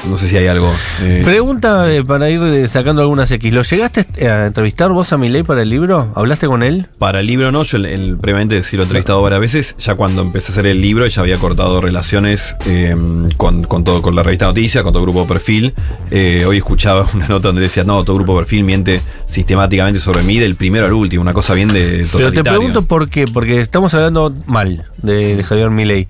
No 0.09 0.19
sé 0.19 0.29
si 0.29 0.37
hay 0.37 0.47
algo. 0.49 0.71
eh, 1.01 1.23
Pregunta 1.25 1.91
eh, 1.91 2.05
para 2.05 2.29
ir 2.29 2.41
eh, 2.43 2.69
sacando 2.69 3.01
algunas 3.01 3.31
X. 3.31 3.55
¿Lo 3.55 3.63
llegaste 3.63 4.07
a 4.29 4.47
entrevistar 4.47 4.91
vos 4.93 5.13
a 5.15 5.17
Milei 5.17 5.43
para 5.45 5.63
el 5.63 5.71
libro? 5.71 6.13
¿Hablaste 6.15 6.47
con 6.47 6.63
él? 6.63 6.89
Para 6.99 7.21
el 7.21 7.27
libro 7.27 7.51
no, 7.53 7.63
yo 7.63 7.79
el, 7.79 7.87
el- 7.87 8.17
previamente 8.19 8.63
sí 8.63 8.77
lo 8.77 8.83
he 8.83 8.85
entrevistado 8.85 9.23
varias 9.23 9.41
veces. 9.41 9.77
Ya 9.79 9.95
cuando 9.95 10.21
empecé 10.21 10.51
a 10.51 10.53
hacer 10.53 10.67
el 10.67 10.83
libro 10.83 11.07
ya 11.07 11.23
había 11.23 11.39
cortado 11.39 11.81
relaciones 11.81 12.55
eh, 12.67 12.95
con, 13.39 13.63
con 13.65 13.83
todo, 13.85 14.03
con 14.03 14.15
la 14.15 14.23
revista 14.23 14.45
Noticias, 14.47 14.83
con 14.85 14.93
todo 14.93 15.03
grupo 15.05 15.27
perfil. 15.27 15.73
Hoy 16.13 16.57
escuchaba 16.59 17.07
una 17.15 17.29
nota 17.29 17.49
donde 17.49 17.63
decía, 17.63 17.85
no, 17.85 18.05
todo 18.05 18.17
grupo 18.17 18.37
perfil 18.37 18.65
miente 18.65 19.01
sistemáticamente 19.27 20.01
sobre 20.01 20.23
mí 20.23 20.39
del 20.39 20.57
primero 20.57 20.85
al 20.87 20.93
último, 20.93 21.23
una 21.23 21.33
cosa 21.33 21.55
bien 21.55 21.69
de 21.69 22.07
Pero 22.13 22.31
te 22.31 22.43
pregunto 22.45 22.85
por 22.85 23.09
qué, 23.09 23.25
porque 23.33 23.61
estamos 23.61 23.95
hablando 23.95 24.35
mal 24.47 24.85
de, 25.03 25.37
de 25.37 25.43
Javier 25.45 25.71
Milei. 25.71 26.09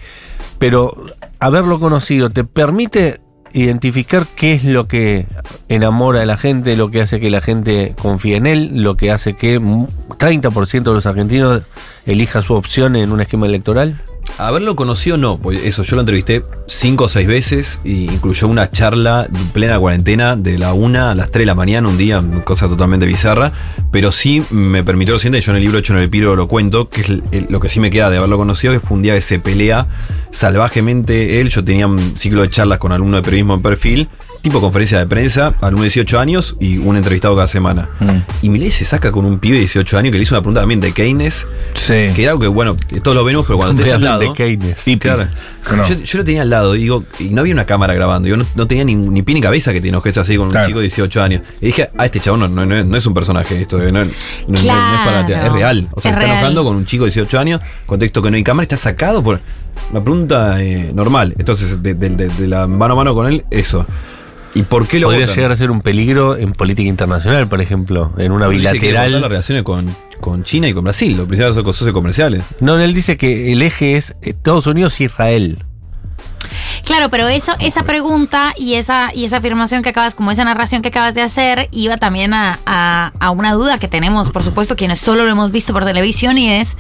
Pero 0.59 1.05
haberlo 1.39 1.79
conocido, 1.79 2.31
¿te 2.31 2.45
permite 2.45 3.21
identificar 3.55 4.27
qué 4.37 4.53
es 4.53 4.65
lo 4.65 4.87
que 4.89 5.27
enamora 5.69 6.23
a 6.23 6.27
la 6.27 6.37
gente, 6.37 6.77
lo 6.77 6.91
que 6.91 7.01
hace 7.01 7.21
que 7.21 7.31
la 7.31 7.41
gente 7.41 7.95
confíe 8.01 8.37
en 8.37 8.47
él, 8.47 8.83
lo 8.83 8.97
que 8.97 9.11
hace 9.11 9.35
que 9.35 9.59
mu- 9.61 9.87
30% 10.19 10.83
de 10.83 10.93
los 10.93 11.07
argentinos 11.07 11.63
elija 12.05 12.43
su 12.43 12.55
opción 12.55 12.97
en 12.97 13.13
un 13.13 13.21
esquema 13.21 13.47
electoral? 13.47 14.01
Haberlo 14.37 14.75
conocido 14.75 15.17
no, 15.17 15.39
pues 15.39 15.63
eso, 15.63 15.85
yo 15.85 15.95
lo 15.95 16.03
entrevisté 16.03 16.45
cinco 16.67 17.05
o 17.05 17.09
seis 17.09 17.27
veces 17.27 17.81
e 17.85 17.91
incluyó 17.91 18.49
una 18.49 18.69
charla 18.69 19.29
en 19.33 19.49
plena 19.51 19.79
cuarentena 19.79 20.35
de 20.35 20.59
la 20.59 20.73
una 20.73 21.13
a 21.13 21.15
las 21.15 21.31
3 21.31 21.43
de 21.43 21.47
la 21.47 21.55
mañana, 21.55 21.87
un 21.87 21.97
día, 21.97 22.21
cosa 22.45 22.69
totalmente 22.69 23.07
bizarra, 23.07 23.53
pero 23.93 24.11
sí 24.11 24.43
me 24.51 24.83
permitió 24.83 25.15
lo 25.15 25.21
siguiente, 25.21 25.41
yo 25.41 25.53
en 25.53 25.57
el 25.59 25.63
libro 25.63 25.79
hecho 25.79 25.95
en 25.95 26.01
el 26.01 26.11
Piro 26.11 26.35
lo 26.35 26.49
cuento, 26.49 26.89
que 26.89 27.23
es 27.31 27.49
lo 27.49 27.61
que 27.61 27.69
sí 27.69 27.79
me 27.79 27.91
queda 27.91 28.11
de 28.11 28.17
haberlo 28.17 28.37
conocido, 28.37 28.73
que 28.73 28.81
fue 28.81 28.97
un 28.97 29.03
día 29.05 29.15
que 29.15 29.21
se 29.21 29.39
pelea 29.39 29.87
salvajemente 30.33 31.41
él, 31.41 31.51
yo 31.51 31.65
tenía 31.65 31.87
un 31.87 32.17
ciclo 32.17 32.43
de 32.43 32.51
charlas 32.51 32.81
con 32.81 32.91
alumnos 32.91 33.19
de 33.19 33.23
periodismo 33.23 33.55
en 33.55 33.63
perfil, 33.63 34.09
tipo 34.45 34.61
conferencia 34.61 34.99
de 34.99 35.07
prensa, 35.07 35.55
alumno 35.63 35.85
de 35.85 35.89
18 35.89 36.21
años 36.21 36.55
y 36.61 36.77
un 36.77 36.97
entrevistado 36.99 37.35
cada 37.35 37.47
semana. 37.49 37.89
Mm. 37.99 38.11
Y 38.43 38.49
Milei 38.51 38.71
se 38.71 38.85
saca 38.85 39.11
con 39.11 39.25
un 39.25 39.39
pibe 39.39 39.55
de 39.55 39.61
18 39.61 39.97
años 39.97 40.13
que 40.13 40.19
le 40.19 40.23
hizo 40.23 40.35
una 40.35 40.43
pregunta 40.43 40.61
también 40.61 40.81
de 40.83 40.93
Keynes, 40.93 41.47
Sí. 41.73 42.11
que 42.15 42.23
era 42.23 42.33
algo 42.33 42.43
que, 42.43 42.49
bueno, 42.49 42.77
todos 43.03 43.17
lo 43.17 43.25
vemos, 43.25 43.47
pero 43.47 43.57
cuando 43.57 43.83
te 43.83 43.91
al 43.91 44.03
lado... 44.05 44.21
de 44.21 44.33
Keynes. 44.35 44.87
Y- 44.87 44.99
Claro. 44.99 45.27
Yo, 45.89 45.95
yo 46.03 46.19
lo 46.19 46.25
tenía 46.27 46.43
al 46.43 46.51
lado, 46.51 46.75
digo, 46.75 47.05
y 47.19 47.25
no 47.31 47.41
había 47.41 47.55
una 47.55 47.65
cámara 47.65 47.95
grabando. 47.95 48.29
Yo 48.29 48.37
no, 48.37 48.47
no 48.55 48.67
tenía 48.67 48.85
ni, 48.85 48.95
ni 48.95 49.23
pie 49.23 49.35
ni 49.35 49.41
cabeza 49.41 49.73
que 49.73 49.81
te 49.81 49.89
enojes 49.89 50.17
así 50.19 50.37
con 50.37 50.51
Claro. 50.51 50.67
un 50.67 50.69
chico 50.69 50.79
de 50.81 50.85
18 50.85 51.23
años. 51.23 51.41
Y 51.63 51.67
dije, 51.67 51.89
ah, 51.97 52.05
este 52.05 52.21
chabón 52.21 52.41
no, 52.41 52.49
no- 52.49 52.67
no 52.67 52.77
es- 52.77 52.85
no 52.85 52.97
es 52.99 53.07
un 53.07 53.15
personaje, 53.15 53.63
esto 53.63 53.83
eh, 53.83 53.91
no, 53.91 54.05
no- 54.05 54.11
no- 54.11 54.13
no 54.49 54.59
es 54.59 54.65
para 54.67 55.25
Claro. 55.27 55.47
es 55.47 55.53
real. 55.55 55.89
O 55.93 56.01
sea, 56.03 56.11
Es 56.11 56.15
se 56.17 56.21
está 56.21 56.21
real. 56.21 56.31
enojando 56.33 56.65
con 56.65 56.77
un 56.77 56.85
chico 56.85 57.05
de 57.05 57.11
18 57.11 57.39
años, 57.39 57.63
contexto 57.87 58.21
que 58.21 58.31
no 58.31 58.37
hay 58.37 58.45
cámara, 58.45 58.65
está 58.65 58.77
sacado 58.77 59.25
por 59.25 59.41
una 59.91 60.05
pregunta 60.05 60.63
eh, 60.63 60.93
normal. 60.95 61.35
Entonces, 61.39 61.83
de, 61.83 61.95
de- 61.95 62.11
de- 62.11 62.29
de 62.29 62.47
la 62.47 62.67
mano 62.67 62.93
a 62.93 62.97
mano 62.99 63.15
con 63.15 63.27
él, 63.27 63.45
eso. 63.51 63.87
¿Y 64.55 64.63
por 64.63 64.87
qué 64.87 65.01
lo 65.01 65.09
Podría 65.09 65.23
votan? 65.27 65.35
llegar 65.37 65.53
a 65.53 65.57
ser 65.57 65.71
un 65.71 65.81
peligro 65.81 66.37
en 66.37 66.53
política 66.53 66.89
internacional, 66.89 67.49
por 67.49 67.61
ejemplo, 67.61 68.13
en 68.19 68.31
una 68.33 68.49
Dice 68.49 68.79
que 68.79 68.93
las 68.93 69.07
bilateral. 69.07 69.23
relaciones 69.31 69.65
con, 69.65 69.97
con 70.21 70.45
China 70.45 70.69
y 70.69 70.75
con 70.75 70.85
Brasil. 70.85 71.17
Lo 71.17 71.27
principal 71.27 71.55
son 71.55 71.65
socios 71.73 71.93
comerciales. 71.93 72.43
No, 72.61 72.79
él 72.79 72.95
dice 72.95 73.17
que 73.17 73.53
el 73.53 73.63
eje 73.63 73.97
es 73.97 74.15
Estados 74.23 74.67
Unidos-Israel. 74.69 75.65
Claro, 76.85 77.09
pero 77.09 77.27
eso, 77.29 77.53
esa 77.59 77.83
pregunta 77.85 78.53
y 78.57 78.75
esa, 78.75 79.11
y 79.15 79.25
esa 79.25 79.39
afirmación 79.39 79.83
que 79.83 79.89
acabas, 79.89 80.15
como 80.15 80.31
esa 80.31 80.45
narración 80.45 80.83
que 80.83 80.89
acabas 80.89 81.15
de 81.15 81.23
hacer, 81.23 81.69
iba 81.73 81.97
también 81.97 82.33
a, 82.35 82.61
a- 82.67 83.13
a 83.19 83.31
una 83.31 83.55
duda 83.55 83.79
que 83.79 83.89
tenemos, 83.89 84.31
por 84.31 84.43
supuesto, 84.45 84.77
quienes 84.77 85.01
solo 85.01 85.25
lo 85.25 85.31
hemos 85.31 85.51
visto 85.51 85.73
por 85.73 85.85
televisión, 85.85 86.37
y 86.39 86.51
es 86.53 86.77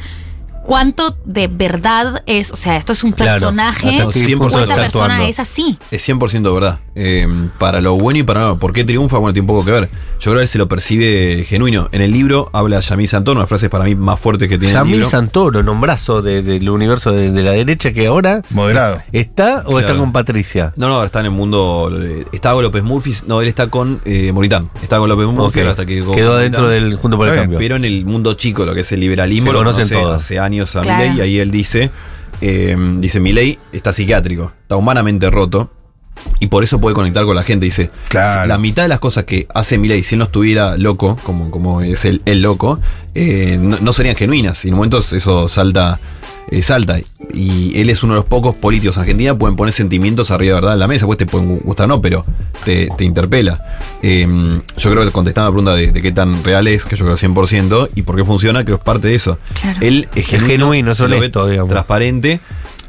cuánto 0.65 1.17
de 1.25 1.47
verdad 1.47 2.23
es, 2.27 2.51
o 2.51 2.57
sea, 2.57 2.77
esto 2.77 2.93
es 2.93 3.05
un 3.05 3.13
Claro. 3.13 3.33
personaje, 3.33 3.89
tengo 3.91 4.13
100% 4.13 4.43
o 4.45 4.49
esta 4.49 4.61
está 4.63 4.75
persona 4.77 5.05
actuando. 5.05 5.25
es 5.31 5.39
así. 5.39 5.79
Es 5.91 6.03
100% 6.09 6.53
verdad. 6.55 6.81
Eh, 6.97 7.27
para 7.59 7.81
lo 7.81 7.95
bueno 7.97 8.21
y 8.21 8.23
para 8.23 8.41
lo 8.41 8.47
malo. 8.47 8.59
¿Por 8.61 8.73
qué 8.73 8.85
triunfa? 8.85 9.19
Bueno, 9.19 9.33
tiene 9.33 9.43
un 9.43 9.47
poco 9.49 9.65
que 9.65 9.73
ver. 9.73 9.91
Yo 10.21 10.31
creo 10.31 10.37
que 10.37 10.43
él 10.43 10.49
se 10.49 10.59
lo 10.59 10.69
percibe 10.69 11.45
genuino. 11.47 11.89
En 11.93 12.01
el 12.03 12.13
libro 12.13 12.51
habla 12.53 12.81
Yamil 12.81 13.09
Santoro, 13.09 13.39
una 13.41 13.47
frase 13.47 13.69
para 13.69 13.85
mí 13.85 13.95
más 13.95 14.19
fuerte 14.21 14.49
que 14.49 14.57
tiene 14.59 14.69
el 14.73 14.75
Yamil 14.79 14.93
libro. 14.95 15.11
Santoro, 15.11 15.63
nombrazo 15.63 16.23
de- 16.23 16.43
del 16.43 16.69
universo 16.71 17.13
de, 17.13 17.31
de 17.31 17.43
la 17.43 17.51
derecha 17.53 17.93
que 17.93 18.07
ahora 18.07 18.43
Moderado. 18.51 19.03
está 19.13 19.65
o 19.67 19.79
está 19.81 19.87
Claro. 19.93 20.01
con 20.01 20.13
Patricia. 20.13 20.73
No, 20.77 20.89
no, 20.89 21.03
está 21.05 21.21
en 21.21 21.27
el 21.27 21.33
mundo. 21.33 21.91
eh, 22.01 22.25
Estaba 22.33 22.55
con 22.57 22.65
López 22.65 22.83
Murphy. 22.85 23.13
No, 23.27 23.41
él 23.43 23.49
está 23.49 23.69
con 23.69 24.01
eh, 24.05 24.31
Moritán. 24.33 24.71
Estaba 24.83 25.01
con 25.01 25.09
López 25.11 25.27
Murphy 25.27 25.61
Ok. 25.61 25.67
hasta 25.67 25.85
que 25.87 25.97
Quedó 25.97 26.07
Moritán. 26.07 26.41
dentro 26.41 26.69
del 26.69 26.97
Junto 26.97 27.17
por 27.17 27.27
el 27.27 27.33
Está 27.35 27.43
Cambio. 27.43 27.59
Pero 27.59 27.77
en 27.77 27.85
el 27.85 28.07
mundo 28.07 28.35
chico, 28.35 28.65
lo 28.65 28.73
que 28.75 28.81
es 28.81 28.93
el 28.93 29.01
liberalismo, 29.01 29.49
Se 29.49 29.53
lo 29.53 29.59
conocen 29.59 29.89
conoce 29.89 30.03
todos. 30.05 30.23
hace 30.23 30.39
años 30.39 30.54
a 30.63 30.83
Claro. 30.83 31.03
Milei, 31.03 31.19
y 31.19 31.21
ahí 31.21 31.39
él 31.39 31.51
dice, 31.51 31.91
eh, 32.41 32.77
dice, 32.99 33.21
Milei 33.21 33.59
está 33.73 33.93
psiquiátrico, 33.93 34.53
está 34.63 34.77
humanamente 34.77 35.31
roto, 35.31 35.71
y 36.41 36.47
por 36.49 36.65
eso 36.65 36.81
puede 36.81 36.95
conectar 36.95 37.25
con 37.25 37.37
la 37.37 37.43
gente. 37.43 37.65
Dice, 37.67 37.91
Claro. 38.09 38.47
la 38.47 38.59
mitad 38.59 38.83
de 38.83 38.89
las 38.89 38.99
cosas 38.99 39.25
que 39.25 39.47
hace 39.55 39.79
Milei, 39.79 40.03
si 40.03 40.15
él 40.15 40.19
no 40.21 40.25
estuviera 40.27 40.77
loco, 40.77 41.19
como, 41.23 41.51
como 41.51 41.81
es 41.81 42.05
el, 42.05 42.23
el 42.25 42.43
loco, 42.43 42.81
eh, 43.15 43.59
no, 43.61 43.79
no 43.81 43.93
serían 43.93 44.17
genuinas, 44.17 44.65
y 44.65 44.69
en 44.69 44.75
momentos 44.75 45.13
eso 45.13 45.49
salta, 45.49 46.01
eh, 46.51 46.63
salta. 46.63 46.99
Y 47.33 47.81
él 47.81 47.89
es 47.91 48.03
uno 48.03 48.15
de 48.15 48.19
los 48.21 48.27
pocos 48.27 48.55
políticos 48.55 48.97
en 48.97 49.03
Argentina 49.03 49.37
pueden 49.37 49.57
poner 49.57 49.73
sentimientos 49.73 50.31
arriba 50.31 50.55
de 50.57 50.61
verdad 50.61 50.75
en 50.75 50.81
la 50.81 50.89
mesa, 50.89 51.07
pues 51.07 51.19
te 51.19 51.27
pueden 51.27 51.59
gustar 51.61 51.85
o 51.87 51.89
no, 51.89 52.01
pero 52.01 52.25
te, 52.65 52.89
te 52.99 53.05
interpela. 53.05 53.81
Eh, 54.03 54.27
yo 54.77 54.91
creo 54.91 55.05
que 55.05 55.11
contestando 55.11 55.51
la 55.51 55.53
pregunta 55.55 55.75
de, 55.75 55.91
de 55.93 56.03
qué 56.03 56.13
tan 56.13 56.45
real 56.45 56.67
es, 56.69 56.85
que 56.85 56.97
yo 56.97 57.05
creo 57.07 57.17
100%, 57.17 57.91
y 57.95 58.03
por 58.03 58.17
qué 58.17 58.25
funciona, 58.25 58.65
creo 58.65 58.77
que 58.79 58.83
es 58.83 58.85
parte 58.85 59.09
de 59.09 59.15
eso. 59.15 59.39
Claro. 59.61 59.79
Él 59.81 60.09
es 60.15 60.25
Es 60.25 60.31
genuino, 60.31 60.49
genuino, 60.67 60.91
es 60.93 60.97
se 60.99 61.03
lo 61.05 61.09
ve 61.11 61.17
honesto, 61.19 61.47
digamos. 61.49 61.71
transparente. 61.71 62.41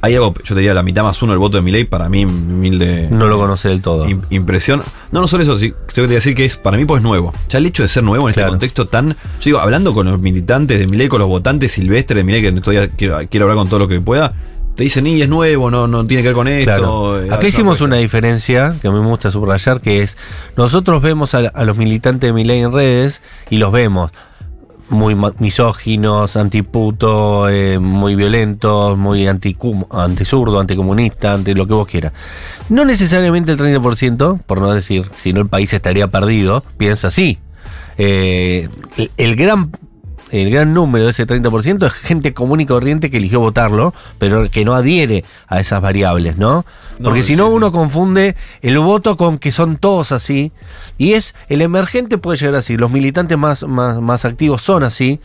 Hay 0.06 0.14
algo, 0.14 0.36
yo 0.44 0.54
te 0.54 0.62
diría, 0.62 0.76
la 0.76 0.84
mitad 0.84 1.02
más 1.02 1.20
uno 1.24 1.32
del 1.32 1.40
voto 1.40 1.58
de 1.58 1.64
Milei, 1.64 1.84
para 1.86 2.10
mí, 2.10 2.26
humilde 2.26 3.08
No 3.10 3.28
lo 3.28 3.38
conoce 3.40 3.70
del 3.70 3.82
todo. 3.82 4.06
im- 4.06 4.22
impresión. 4.30 4.84
No, 5.12 5.22
no 5.22 5.26
solo 5.28 5.42
eso, 5.42 5.58
sí, 5.58 5.74
tengo 5.94 6.08
que 6.08 6.14
decir 6.14 6.36
que 6.36 6.46
es, 6.46 6.58
para 6.58 6.78
mí, 6.78 6.86
pues 6.86 7.02
nuevo. 7.02 7.34
Ya 7.50 7.58
el 7.58 7.66
hecho 7.66 7.82
de 7.82 7.90
ser 7.90 8.04
nuevo 8.04 8.28
en 8.30 8.34
Claro. 8.34 8.50
este 8.50 8.54
contexto 8.54 8.88
tan. 8.88 9.10
Yo 9.10 9.16
digo, 9.46 9.60
hablando 9.60 9.94
con 9.96 10.06
los 10.06 10.20
militantes 10.20 10.78
de 10.78 10.86
Milei, 10.86 11.08
con 11.08 11.20
los 11.20 11.28
votantes 11.28 11.72
silvestres 11.72 12.18
de 12.18 12.24
Milei, 12.24 12.42
que 12.44 12.52
todavía 12.62 12.88
quiero, 12.90 13.18
quiero 13.30 13.46
hablar 13.46 13.58
con 13.58 13.68
todo 13.68 13.80
lo 13.80 13.88
que 13.88 14.00
pueda, 14.00 14.34
te 14.76 14.84
dicen, 14.84 15.08
y 15.08 15.22
es 15.22 15.28
nuevo, 15.30 15.72
no, 15.72 15.88
no 15.88 16.06
tiene 16.06 16.22
que 16.22 16.30
ver 16.30 16.36
con 16.36 16.48
esto. 16.50 16.66
Claro. 16.72 17.24
eh, 17.24 17.34
Acá 17.34 17.48
hicimos 17.48 17.78
apuesta". 17.78 17.86
una 17.86 17.96
diferencia 17.96 18.76
que 18.82 18.88
a 18.88 18.92
mí 18.92 19.00
me 19.00 19.08
gusta 19.08 19.32
subrayar, 19.32 19.82
que 19.82 20.04
es, 20.04 20.18
nosotros 20.56 21.02
vemos 21.02 21.34
a, 21.34 21.40
a 21.40 21.64
los 21.64 21.78
militantes 21.78 22.28
de 22.28 22.34
Milei 22.34 22.60
en 22.60 22.72
redes 22.74 23.24
y 23.50 23.58
los 23.58 23.72
vemos 23.72 24.12
muy 24.90 25.16
misóginos, 25.40 26.38
antiputo, 26.38 27.50
eh, 27.50 27.80
muy 27.80 28.16
violentos, 28.16 28.98
muy 28.98 29.28
antisurdo, 29.28 30.60
anticomunista, 30.60 31.34
anti 31.34 31.54
lo 31.54 31.66
que 31.68 31.74
vos 31.74 31.88
quieras. 31.88 32.14
No 32.70 32.86
necesariamente 32.86 33.52
el 33.52 33.58
30%, 33.58 34.42
por 34.44 34.62
no 34.62 34.72
decir, 34.72 35.10
si 35.16 35.34
no 35.34 35.42
el 35.42 35.48
país 35.48 35.74
estaría 35.74 36.08
perdido, 36.08 36.64
piensa 36.78 37.08
así. 37.08 37.40
Eh, 37.98 38.70
el 39.18 39.36
gran 39.36 39.72
el 40.32 40.50
gran 40.50 40.74
número 40.74 41.06
de 41.06 41.12
ese 41.12 41.28
30% 41.28 41.86
es 41.86 41.94
gente 41.94 42.34
común 42.34 42.62
y 42.62 42.66
corriente 42.66 43.10
que 43.10 43.18
eligió 43.18 43.40
votarlo, 43.40 43.94
pero 44.18 44.50
que 44.50 44.66
no 44.66 44.74
adhiere 44.74 45.24
a 45.48 45.60
esas 45.60 45.82
variables, 45.82 46.38
¿no? 46.38 46.66
No, 47.00 47.10
Porque 47.10 47.24
si 47.24 47.36
no, 47.36 47.46
sí, 47.46 47.50
sí. 47.52 47.56
uno 47.56 47.72
confunde 47.72 48.36
el 48.62 48.80
voto 48.80 49.18
con 49.18 49.38
que 49.38 49.52
son 49.52 49.78
todos 49.78 50.12
así. 50.12 50.52
Y 50.98 51.14
es, 51.14 51.36
el 51.50 51.62
emergente 51.62 52.18
puede 52.18 52.38
llegar 52.38 52.56
así, 52.56 52.78
los 52.78 52.92
militantes 52.92 53.38
más, 53.38 53.64
más, 53.68 54.02
más 54.02 54.26
activos 54.26 54.62
son 54.62 54.84
así, 54.84 55.20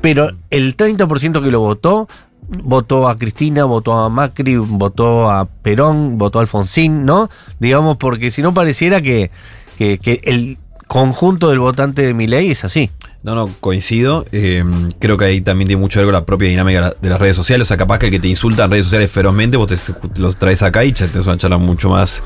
pero 0.00 0.30
el 0.50 0.76
30% 0.76 1.42
que 1.42 1.50
lo 1.50 1.60
votó, 1.60 2.08
votó 2.48 3.08
a 3.08 3.18
Cristina, 3.18 3.64
votó 3.64 3.92
a 3.94 4.08
Macri, 4.08 4.56
votó 4.56 5.30
a 5.30 5.44
Perón, 5.44 6.18
votó 6.18 6.38
a 6.38 6.42
Alfonsín, 6.42 7.04
¿no? 7.04 7.28
Digamos, 7.58 7.96
porque 7.96 8.30
si 8.30 8.42
no 8.42 8.54
pareciera 8.54 9.02
que, 9.02 9.30
que, 9.76 9.98
que 9.98 10.20
el 10.24 10.58
conjunto 10.86 11.50
del 11.50 11.58
votante 11.58 12.02
de 12.02 12.14
Milei 12.14 12.50
es 12.50 12.64
así. 12.64 12.90
No, 13.22 13.34
no, 13.34 13.50
coincido. 13.60 14.24
Eh, 14.32 14.64
creo 15.00 15.18
que 15.18 15.24
ahí 15.24 15.40
también 15.40 15.66
tiene 15.68 15.80
mucho 15.80 15.98
que 15.98 16.06
ver 16.06 16.12
con 16.12 16.20
la 16.20 16.24
propia 16.24 16.48
dinámica 16.48 16.78
de 16.80 16.86
la- 16.86 16.96
de 17.00 17.08
las 17.10 17.18
redes 17.20 17.36
sociales. 17.36 17.66
O 17.66 17.68
sea, 17.68 17.76
capaz 17.76 17.98
que 17.98 18.06
el 18.06 18.12
que 18.12 18.20
te 18.20 18.28
insulta 18.28 18.64
en 18.64 18.70
redes 18.70 18.86
sociales 18.86 19.10
ferozmente, 19.10 19.56
vos 19.56 19.66
te, 19.66 19.76
los 20.20 20.36
traes 20.38 20.62
acá 20.62 20.84
y 20.84 20.92
te 20.92 21.04
una 21.20 21.36
charla 21.36 21.58
mucho 21.58 21.90
más. 21.90 22.22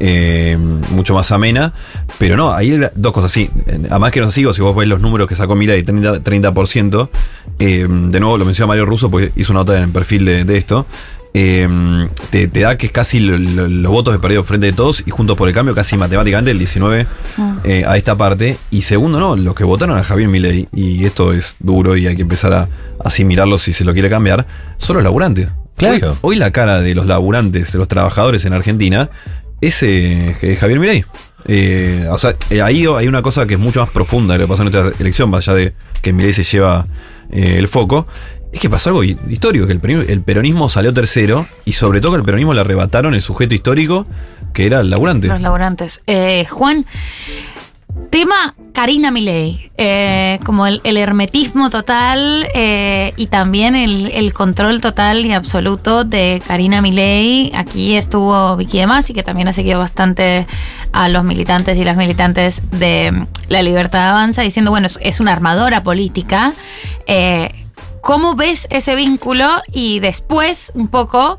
eh, 0.00 0.58
mucho 0.90 1.14
más 1.14 1.30
amena. 1.30 1.72
Pero 2.18 2.36
no, 2.36 2.52
ahí 2.52 2.80
dos 2.96 3.12
cosas 3.12 3.30
así. 3.30 3.48
Además 3.90 4.10
que 4.10 4.20
no 4.20 4.30
sigo, 4.32 4.52
si 4.52 4.60
vos 4.60 4.74
ves 4.74 4.88
los 4.88 5.00
números 5.00 5.28
que 5.28 5.36
sacó 5.36 5.54
Mira 5.54 5.74
de 5.74 5.84
30%, 5.84 6.20
30% 6.24 7.10
eh, 7.60 7.86
de 7.88 8.20
nuevo 8.20 8.36
lo 8.36 8.44
menciona 8.44 8.66
Mario 8.66 8.86
Russo, 8.86 9.08
porque 9.08 9.30
hizo 9.36 9.52
una 9.52 9.60
nota 9.60 9.76
en 9.76 9.84
el 9.84 9.90
perfil 9.90 10.24
de 10.24 10.56
esto. 10.58 10.86
Eh, 11.34 11.68
te, 12.30 12.46
te 12.48 12.60
da 12.60 12.78
que 12.78 12.86
es 12.86 12.92
casi 12.92 13.18
lo- 13.20 13.36
lo- 13.36 13.68
los 13.68 13.90
votos 13.92 14.14
de 14.14 14.20
perdido 14.20 14.44
frente 14.44 14.66
de 14.66 14.72
todos 14.72 15.02
y 15.04 15.10
juntos 15.10 15.36
por 15.36 15.48
el 15.48 15.54
cambio, 15.54 15.74
casi 15.74 15.96
matemáticamente 15.96 16.52
el 16.52 16.58
19 16.58 17.06
eh, 17.64 17.84
a 17.86 17.96
esta 17.96 18.16
parte. 18.16 18.56
Y 18.70 18.82
segundo, 18.82 19.18
no, 19.18 19.36
los 19.36 19.54
que 19.54 19.64
votaron 19.64 19.98
a 19.98 20.04
Javier 20.04 20.28
Milei, 20.28 20.68
y 20.72 21.04
esto 21.04 21.32
es 21.32 21.56
duro 21.58 21.96
y 21.96 22.06
hay 22.06 22.16
que 22.16 22.22
empezar 22.22 22.52
a 22.52 22.68
asimilarlo 23.04 23.58
si 23.58 23.72
se 23.72 23.84
lo 23.84 23.92
quiere 23.92 24.08
cambiar, 24.08 24.46
son 24.78 24.94
los 24.96 25.04
laburantes. 25.04 25.48
Claro. 25.76 26.12
Hoy, 26.12 26.18
hoy 26.22 26.36
la 26.36 26.52
cara 26.52 26.80
de 26.80 26.94
los 26.94 27.06
laburantes, 27.06 27.72
de 27.72 27.78
los 27.78 27.88
trabajadores 27.88 28.44
en 28.44 28.52
Argentina, 28.52 29.10
es 29.60 29.82
eh, 29.82 30.56
Javier 30.60 30.78
Milei. 30.78 31.04
Eh, 31.46 32.06
o 32.10 32.16
sea, 32.16 32.36
eh, 32.50 32.62
ahí 32.62 32.86
hay 32.96 33.06
una 33.08 33.20
cosa 33.22 33.46
que 33.46 33.54
es 33.54 33.60
mucho 33.60 33.80
más 33.80 33.90
profunda 33.90 34.34
de 34.34 34.38
lo 34.38 34.44
que 34.46 34.48
pasó 34.50 34.62
en 34.62 34.68
esta 34.68 34.92
elección, 35.00 35.28
más 35.30 35.46
allá 35.48 35.56
de 35.58 35.72
que 36.00 36.12
Milei 36.12 36.32
se 36.32 36.44
lleva 36.44 36.86
eh, 37.30 37.56
el 37.58 37.66
foco. 37.68 38.06
Es 38.54 38.60
que 38.60 38.70
pasó 38.70 38.90
algo 38.90 39.02
hi- 39.02 39.18
histórico, 39.28 39.66
que 39.66 39.72
el, 39.72 39.80
peronismo- 39.80 40.68
salió 40.68 40.94
tercero 40.94 41.46
y 41.64 41.72
sobre 41.72 42.00
todo 42.00 42.12
que 42.12 42.18
el 42.18 42.24
peronismo 42.24 42.54
le 42.54 42.60
arrebataron 42.60 43.14
el 43.14 43.20
sujeto 43.20 43.54
histórico 43.54 44.06
que 44.52 44.66
era 44.66 44.80
el 44.80 44.90
laburante. 44.90 45.26
Los 45.26 45.40
laburantes. 45.40 46.00
Eh, 46.06 46.46
Juan, 46.48 46.86
tema 48.10 48.54
Karina 48.72 49.10
Milei, 49.10 49.72
eh, 49.76 50.38
como 50.44 50.68
el, 50.68 50.80
hermetismo 50.84 51.68
total 51.70 52.46
eh, 52.54 53.12
y 53.16 53.26
también 53.26 53.74
el, 53.74 54.32
control 54.32 54.80
total 54.80 55.26
y 55.26 55.32
absoluto 55.32 56.04
de 56.04 56.40
Karina 56.46 56.80
Milei. 56.80 57.50
Aquí 57.56 57.96
estuvo 57.96 58.56
Vicky 58.56 58.78
de 58.78 58.86
Masi, 58.86 59.14
que 59.14 59.24
también 59.24 59.48
ha 59.48 59.52
seguido 59.52 59.80
bastante 59.80 60.46
a 60.92 61.08
los 61.08 61.24
militantes 61.24 61.76
y 61.76 61.84
las 61.84 61.96
militantes 61.96 62.62
de 62.70 63.26
La 63.48 63.62
Libertad 63.62 64.10
Avanza, 64.10 64.42
diciendo, 64.42 64.70
bueno, 64.70 64.86
es, 64.86 64.96
es 65.02 65.18
una 65.18 65.32
armadora 65.32 65.82
política. 65.82 66.54
¿Cómo 68.04 68.34
ves 68.34 68.66
ese 68.68 68.96
vínculo? 68.96 69.62
Y 69.72 69.98
después, 69.98 70.70
un 70.74 70.88
poco, 70.88 71.38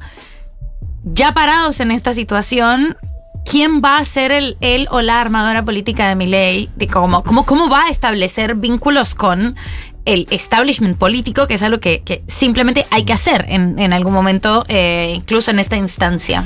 ya 1.04 1.32
parados 1.36 1.80
en 1.80 1.92
esta 1.92 2.16
situación, 2.16 2.98
¿quién 3.46 3.84
va 3.84 4.00
a 4.00 4.06
ser 4.06 4.32
el, 4.32 4.58
el 4.62 4.88
o 4.90 5.02
la 5.02 5.22
armadora 5.22 5.64
política 5.64 6.10
de 6.10 6.16
Milei? 6.16 6.72
De 6.76 6.88
cómo, 6.88 7.22
cómo, 7.22 7.46
¿Cómo 7.46 7.70
va 7.70 7.84
a 7.84 7.90
establecer 7.92 8.56
vínculos 8.56 9.14
con 9.14 9.56
el 10.06 10.28
establishment 10.32 10.98
político, 10.98 11.48
que 11.48 11.56
es 11.56 11.64
algo 11.64 11.80
que, 11.80 12.02
que 12.04 12.24
simplemente 12.28 12.86
hay 12.92 13.04
que 13.04 13.14
hacer 13.14 13.46
en, 13.50 13.78
en 13.80 13.92
algún 13.94 14.14
momento, 14.14 14.66
eh, 14.68 15.14
incluso 15.16 15.52
en 15.52 15.60
esta 15.60 15.76
instancia? 15.78 16.44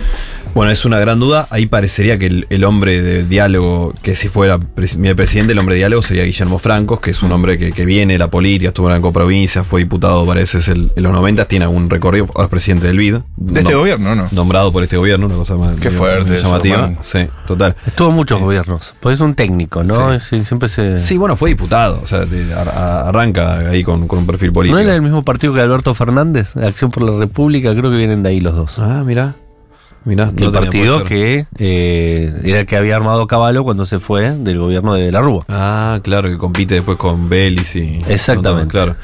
Bueno, 0.55 0.71
es 0.71 0.83
una 0.83 0.99
gran 0.99 1.19
duda. 1.19 1.47
Ahí 1.51 1.67
parecería 1.67 2.17
que 2.17 2.25
el, 2.25 2.47
el 2.49 2.63
hombre 2.63 3.01
de 3.03 3.23
diálogo, 3.23 3.93
que 4.01 4.15
si 4.15 4.29
fuera 4.29 4.57
mi 4.97 5.13
presidente, 5.13 5.53
el 5.53 5.59
hombre 5.59 5.75
de 5.75 5.79
diálogo 5.79 6.01
sería 6.01 6.23
Guillermo 6.23 6.57
Francos, 6.57 6.99
que 6.99 7.11
es 7.11 7.21
un 7.21 7.31
hombre 7.31 7.57
que, 7.59 7.71
que 7.71 7.85
viene 7.85 8.13
de 8.13 8.19
la 8.19 8.29
política, 8.29 8.69
estuvo 8.69 8.87
en 8.87 8.93
la 8.93 9.01
coprovincia, 9.01 9.63
fue 9.63 9.81
diputado 9.81 10.25
varias 10.25 10.53
veces 10.53 10.67
en, 10.69 10.91
los 10.95 11.13
90, 11.13 11.45
tiene 11.45 11.65
algún 11.65 11.89
recorrido, 11.89 12.25
ahora 12.33 12.45
es 12.45 12.49
presidente 12.49 12.87
del 12.87 12.97
BID. 12.97 13.17
De 13.37 13.59
este 13.59 13.71
no- 13.73 13.79
gobierno, 13.79 14.15
¿no? 14.15 14.27
Nombrado 14.31 14.71
por 14.71 14.81
este 14.81 14.97
gobierno, 14.97 15.27
una 15.27 15.35
cosa 15.35 15.55
más 15.55 15.75
Qué 15.79 15.89
digo, 15.89 16.01
fuerte 16.03 16.41
llamativa. 16.41 16.93
Sí, 17.01 17.27
total. 17.45 17.75
Estuvo 17.85 18.09
en 18.09 18.15
muchos 18.15 18.39
gobiernos. 18.39 18.95
Pues 19.01 19.15
es 19.15 19.21
un 19.21 19.35
técnico, 19.35 19.83
¿no? 19.83 20.19
Sí, 20.19 20.43
siempre 20.45 20.67
se. 20.67 20.97
Sí, 20.97 21.17
bueno, 21.17 21.35
fue 21.35 21.49
diputado, 21.49 22.01
o 22.01 22.07
sea, 22.07 22.25
de- 22.25 22.53
ar- 22.55 22.69
a- 22.69 23.07
arranca 23.07 23.48
ahí 23.57 23.83
con, 23.83 24.07
con 24.07 24.19
un 24.19 24.25
perfil 24.25 24.51
político. 24.51 24.77
¿No 24.77 24.83
era 24.83 24.95
el 24.95 25.01
mismo 25.01 25.23
partido 25.23 25.53
que 25.53 25.61
Alberto 25.61 25.93
Fernández? 25.93 26.55
Acción 26.57 26.91
por 26.91 27.03
la 27.03 27.17
República, 27.17 27.71
creo 27.75 27.91
que 27.91 27.97
vienen 27.97 28.23
de 28.23 28.29
ahí 28.29 28.39
los 28.39 28.55
dos. 28.55 28.79
Ah, 28.79 29.03
mira. 29.05 29.35
Mira, 30.05 30.31
el 30.35 30.51
partido 30.51 31.03
que 31.03 31.45
eh, 31.57 32.41
era 32.45 32.61
el 32.61 32.65
que 32.65 32.77
había 32.77 32.95
armado 32.95 33.27
Caballo 33.27 33.65
cuando 33.65 33.85
se 33.85 33.99
fue 33.99 34.31
del 34.31 34.57
gobierno 34.57 34.93
de 34.93 35.11
la 35.11 35.21
Rúa. 35.21 35.43
Ah, 35.49 35.99
claro, 36.03 36.29
que 36.29 36.37
compite 36.37 36.75
después 36.75 36.97
con 36.97 37.27
Belis 37.27 37.75
y. 37.75 38.01
Exactamente. 38.07 38.71
Claro. 38.71 38.95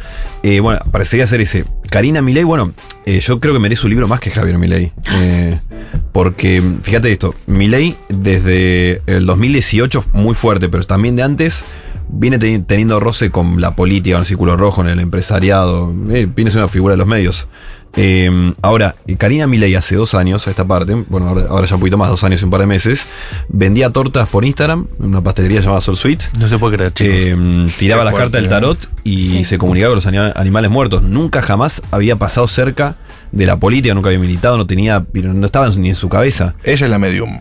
Eh, 0.42 0.62
bueno, 0.62 0.80
parecería 0.92 1.28
ser 1.28 1.42
ese. 1.42 1.66
Karina 1.90 2.22
Milei, 2.22 2.44
bueno, 2.44 2.72
eh, 3.06 3.20
yo 3.20 3.40
creo 3.40 3.54
que 3.54 3.60
merece 3.60 3.86
un 3.86 3.90
libro 3.90 4.08
más 4.08 4.20
que 4.20 4.32
Javier 4.32 4.58
Milei. 4.58 4.94
Eh, 5.14 5.60
porque, 6.12 6.64
fíjate 6.82 7.12
esto, 7.12 7.36
Milei 7.46 7.96
desde 8.10 9.02
el 9.06 9.26
2018 9.26 10.06
muy 10.14 10.34
fuerte, 10.34 10.70
pero 10.70 10.86
también 10.86 11.16
de 11.16 11.24
antes 11.24 11.66
viene 12.18 12.40
teni- 12.40 12.66
teniendo 12.66 13.00
roce 13.00 13.30
con 13.32 13.60
la 13.62 13.76
política, 13.76 14.16
en 14.16 14.22
el 14.22 14.26
círculo 14.26 14.58
rojo, 14.58 14.82
en 14.82 14.88
el 14.90 15.00
empresariado. 15.00 15.94
Eh, 16.10 16.28
viene 16.34 16.52
siendo 16.52 16.66
una 16.66 16.72
figura 16.72 16.94
de 16.94 16.98
los 16.98 17.08
medios. 17.08 17.48
Eh, 17.98 18.54
ahora, 18.62 18.96
eh, 19.08 19.16
Karina 19.16 19.48
Milei 19.48 19.74
hace 19.76 19.96
dos 19.96 20.16
años, 20.16 20.46
a 20.48 20.50
esta 20.50 20.66
parte, 20.66 21.06
bueno, 21.08 21.30
ahora, 21.30 21.46
ahora 21.50 21.66
ya 21.66 21.76
un 21.76 21.80
poquito 21.80 21.98
más, 21.98 22.10
dos 22.10 22.26
años 22.26 22.42
y 22.42 22.44
un 22.44 22.52
par 22.52 22.60
de 22.60 22.66
meses, 22.68 23.08
vendía 23.48 23.90
tortas 23.90 24.28
por 24.28 24.44
Instagram, 24.44 24.88
en 25.00 25.06
una 25.06 25.22
pastelería 25.22 25.62
llamada 25.62 25.80
Sol 25.80 25.96
Sweet. 25.96 26.24
No 26.38 26.48
se 26.50 26.58
puede 26.60 26.76
creer, 26.76 26.94
chicos. 26.94 27.14
Eh, 27.16 27.68
tiraba 27.80 28.02
Qué 28.02 28.06
las 28.06 28.14
cartas 28.16 28.32
del 28.42 28.46
¿eh? 28.46 28.50
tarot 28.50 28.90
y 29.06 29.30
Sí. 29.30 29.46
se 29.46 29.58
comunicaba 29.58 29.92
con 29.92 29.96
los 29.96 30.06
anima- 30.08 30.34
animales 30.36 30.72
muertos. 30.72 31.04
Nunca 31.04 31.42
jamás 31.42 31.82
había 31.92 32.18
pasado 32.18 32.48
cerca 32.50 32.98
de 33.32 33.46
la 33.46 33.58
política, 33.62 33.94
nunca 33.94 34.10
había 34.10 34.20
militado, 34.20 34.58
no 34.58 34.68
tenía, 34.68 35.06
no 35.14 35.46
estaba 35.46 35.70
ni 35.70 35.88
en 35.90 35.96
su 35.96 36.10
cabeza. 36.10 36.56
Ella 36.66 36.86
es 36.86 36.92
la 36.92 37.00
medium. 37.00 37.40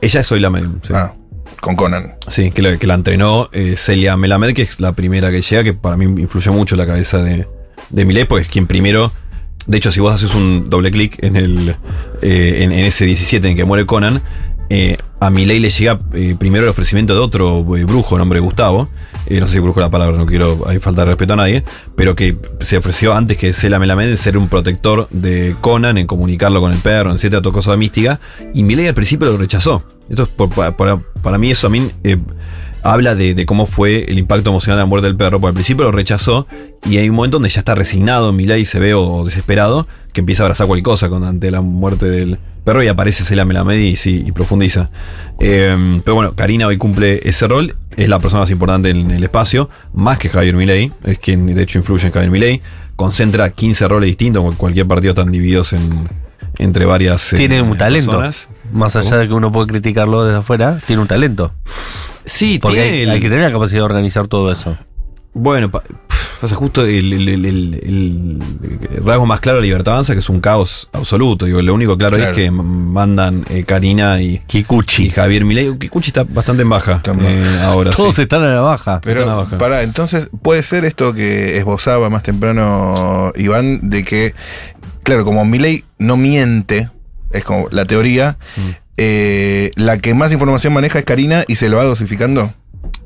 Ella 0.00 0.20
es 0.20 0.32
hoy 0.32 0.40
la 0.40 0.48
medium. 0.48 0.78
Sí, 0.82 0.94
Ah, 0.96 1.12
con 1.60 1.76
Conan. 1.76 2.14
Sí, 2.28 2.50
que, 2.50 2.62
la, 2.62 2.76
que 2.78 2.86
la 2.86 2.94
entrenó 2.94 3.48
eh, 3.52 3.74
Celia 3.76 4.16
Melamed, 4.16 4.54
que 4.54 4.62
es 4.62 4.80
la 4.80 4.92
primera 4.92 5.30
que 5.30 5.42
llega, 5.42 5.62
que 5.62 5.74
para 5.74 5.96
mí 5.96 6.04
influyó 6.20 6.52
mucho 6.52 6.76
la 6.76 6.86
cabeza 6.86 7.22
de, 7.22 7.46
de 7.90 8.36
es 8.40 8.48
quien 8.48 8.66
primero. 8.66 9.12
De 9.66 9.76
hecho, 9.76 9.92
si 9.92 10.00
vos 10.00 10.12
haces 10.14 10.34
un 10.34 10.70
doble 10.70 10.90
clic 10.90 11.22
en 11.22 11.36
el 11.36 11.76
eh, 12.22 12.60
en 12.62 12.72
ese 12.72 13.04
17 13.04 13.46
en 13.46 13.56
que 13.56 13.64
muere 13.64 13.84
Conan, 13.84 14.22
eh, 14.70 14.96
a 15.20 15.28
Milei 15.28 15.58
le 15.60 15.68
llega 15.68 16.00
eh, 16.14 16.34
primero 16.38 16.64
el 16.64 16.70
ofrecimiento 16.70 17.12
de 17.12 17.20
otro 17.20 17.76
eh, 17.76 17.84
brujo, 17.84 18.16
nombre 18.16 18.40
Gustavo. 18.40 18.88
Eh, 19.26 19.38
no 19.38 19.46
sé 19.46 19.54
si 19.54 19.58
brujo 19.58 19.80
la 19.80 19.90
palabra, 19.90 20.16
no 20.16 20.24
quiero 20.24 20.62
hay 20.66 20.78
falta 20.78 21.02
de 21.02 21.08
respeto 21.08 21.34
a 21.34 21.36
nadie, 21.36 21.62
pero 21.94 22.16
que 22.16 22.36
se 22.60 22.78
ofreció 22.78 23.12
antes 23.14 23.36
que 23.36 23.52
Celia 23.52 23.78
Melamed 23.78 24.16
ser 24.16 24.38
un 24.38 24.48
protector 24.48 25.08
de 25.10 25.54
Conan, 25.60 25.98
en 25.98 26.06
comunicarlo 26.06 26.60
con 26.60 26.72
el 26.72 26.78
perro, 26.78 27.10
en 27.10 27.18
cierta 27.18 27.38
otra 27.38 27.52
cosa 27.52 27.76
mística. 27.76 28.18
Y 28.54 28.62
Milei 28.62 28.86
al 28.86 28.94
principio 28.94 29.26
lo 29.28 29.36
rechazó. 29.36 29.84
Esto 30.08 30.22
es 30.22 30.28
por- 30.30 30.48
para, 30.50 31.38
mí 31.38 31.50
eso 31.50 31.66
a 31.66 31.70
mí 31.70 31.90
habla 32.82 33.14
de, 33.14 33.34
de 33.34 33.44
cómo 33.46 33.66
fue 33.66 34.04
el 34.08 34.18
impacto 34.18 34.50
emocional 34.50 34.78
de 34.78 34.82
la 34.82 34.86
muerte 34.86 35.06
del 35.08 35.16
perro, 35.16 35.38
porque 35.38 35.48
al 35.50 35.54
principio 35.54 35.84
lo 35.84 35.92
rechazó 35.92 36.46
y 36.86 36.96
hay 36.96 37.10
un 37.10 37.16
momento 37.16 37.36
donde 37.36 37.50
ya 37.50 37.60
está 37.60 37.74
resignado, 37.74 38.32
Milei 38.32 38.64
se 38.64 38.78
ve 38.80 38.94
o 38.94 39.22
desesperado, 39.24 39.86
que 40.14 40.20
empieza 40.20 40.42
a 40.42 40.46
abrazar 40.46 40.66
cualquier 40.66 40.84
cosa 40.84 41.08
con, 41.10 41.24
ante 41.24 41.50
la 41.50 41.60
muerte 41.60 42.06
del 42.06 42.38
perro 42.64 42.82
y 42.82 42.88
aparece 42.88 43.24
Celia 43.24 43.44
Melamed 43.44 43.78
y, 43.78 43.96
sí, 43.96 44.22
y 44.26 44.32
profundiza. 44.32 44.90
Eh, 45.38 46.00
pero 46.04 46.14
bueno, 46.14 46.32
Karina 46.34 46.66
hoy 46.66 46.76
cumple 46.76 47.20
ese 47.28 47.46
rol, 47.48 47.74
es 47.96 48.08
la 48.08 48.18
persona 48.18 48.40
más 48.42 48.50
importante 48.50 48.90
en 48.90 49.10
el 49.10 49.22
espacio, 49.24 49.70
más 49.94 50.18
que 50.18 50.28
Javier 50.28 50.54
Milei, 50.54 50.92
es 51.04 51.18
quien 51.18 51.46
de 51.46 51.62
hecho 51.62 51.78
influye 51.78 52.06
en 52.06 52.12
Javier 52.12 52.30
Milei, 52.30 52.62
concentra 52.96 53.48
15 53.50 53.88
roles 53.88 54.06
distintos, 54.08 54.42
como 54.42 54.56
cualquier 54.56 54.86
partido 54.86 55.12
están 55.12 55.32
divididos 55.32 55.72
en, 55.72 56.08
entre 56.58 56.84
varias... 56.84 57.32
eh, 57.32 57.36
tiene 57.36 57.62
un 57.62 57.76
talento. 57.78 58.10
personas. 58.10 58.48
Más 58.72 58.94
allá 58.96 59.16
de 59.16 59.26
que 59.28 59.34
uno 59.34 59.50
puede 59.50 59.66
criticarlo 59.68 60.24
desde 60.24 60.38
afuera, 60.38 60.78
tiene 60.86 61.02
un 61.02 61.08
talento. 61.08 61.52
Sí, 62.24 62.58
Porque 62.60 62.76
tiene 62.82 62.90
hay, 62.96 63.02
el- 63.04 63.10
hay 63.10 63.20
que 63.20 63.28
tener 63.30 63.44
la 63.44 63.52
capacidad 63.52 63.78
de 63.80 63.84
organizar 63.84 64.28
todo 64.28 64.52
eso. 64.52 64.76
Bueno, 65.32 65.70
pasa 66.40 66.54
justo 66.56 66.84
el, 66.84 67.12
el- 67.12 67.28
el- 67.28 67.44
el- 67.46 68.40
el 68.94 69.04
rasgo 69.04 69.26
más 69.26 69.40
claro 69.40 69.58
de 69.58 69.64
Libertad 69.64 69.94
Avanza, 69.94 70.14
que 70.14 70.20
es 70.20 70.28
un 70.28 70.40
caos 70.40 70.88
absoluto. 70.92 71.44
Digo, 71.46 71.60
lo 71.62 71.74
único 71.74 71.96
claro, 71.98 72.16
Claro. 72.16 72.32
es 72.32 72.36
que 72.36 72.50
mandan 72.50 73.44
eh, 73.50 73.64
Karina 73.64 74.20
y, 74.22 74.38
Kikuchi. 74.46 75.04
y 75.06 75.10
Javier 75.10 75.44
Milei. 75.44 75.76
Kikuchi 75.78 76.10
está 76.10 76.24
bastante 76.24 76.62
en 76.62 76.68
baja 76.70 77.02
en 77.04 77.20
eh, 77.20 77.60
ahora. 77.62 77.90
Todos 77.90 78.14
sí. 78.16 78.22
están 78.22 78.42
a 78.42 78.48
la 78.54 78.60
baja. 78.60 79.00
Pero, 79.02 79.20
Está 79.20 79.34
baja. 79.34 79.58
para, 79.58 79.82
entonces, 79.82 80.28
puede 80.42 80.62
ser 80.62 80.84
esto 80.84 81.12
que 81.14 81.58
esbozaba 81.58 82.08
más 82.10 82.22
temprano 82.22 83.32
Iván, 83.36 83.90
de 83.90 84.02
que, 84.04 84.34
claro, 85.02 85.24
como 85.24 85.44
Milei 85.44 85.84
no 85.98 86.16
miente, 86.16 86.90
es 87.32 87.44
como 87.44 87.68
la 87.70 87.84
teoría, 87.84 88.38
Mm. 88.56 88.60
eh, 88.96 89.70
la 89.76 89.98
que 89.98 90.14
más 90.14 90.32
información 90.32 90.72
maneja 90.72 90.98
es 90.98 91.04
Karina 91.04 91.44
y 91.48 91.56
se 91.56 91.68
lo 91.68 91.76
va 91.78 91.84
dosificando. 91.84 92.52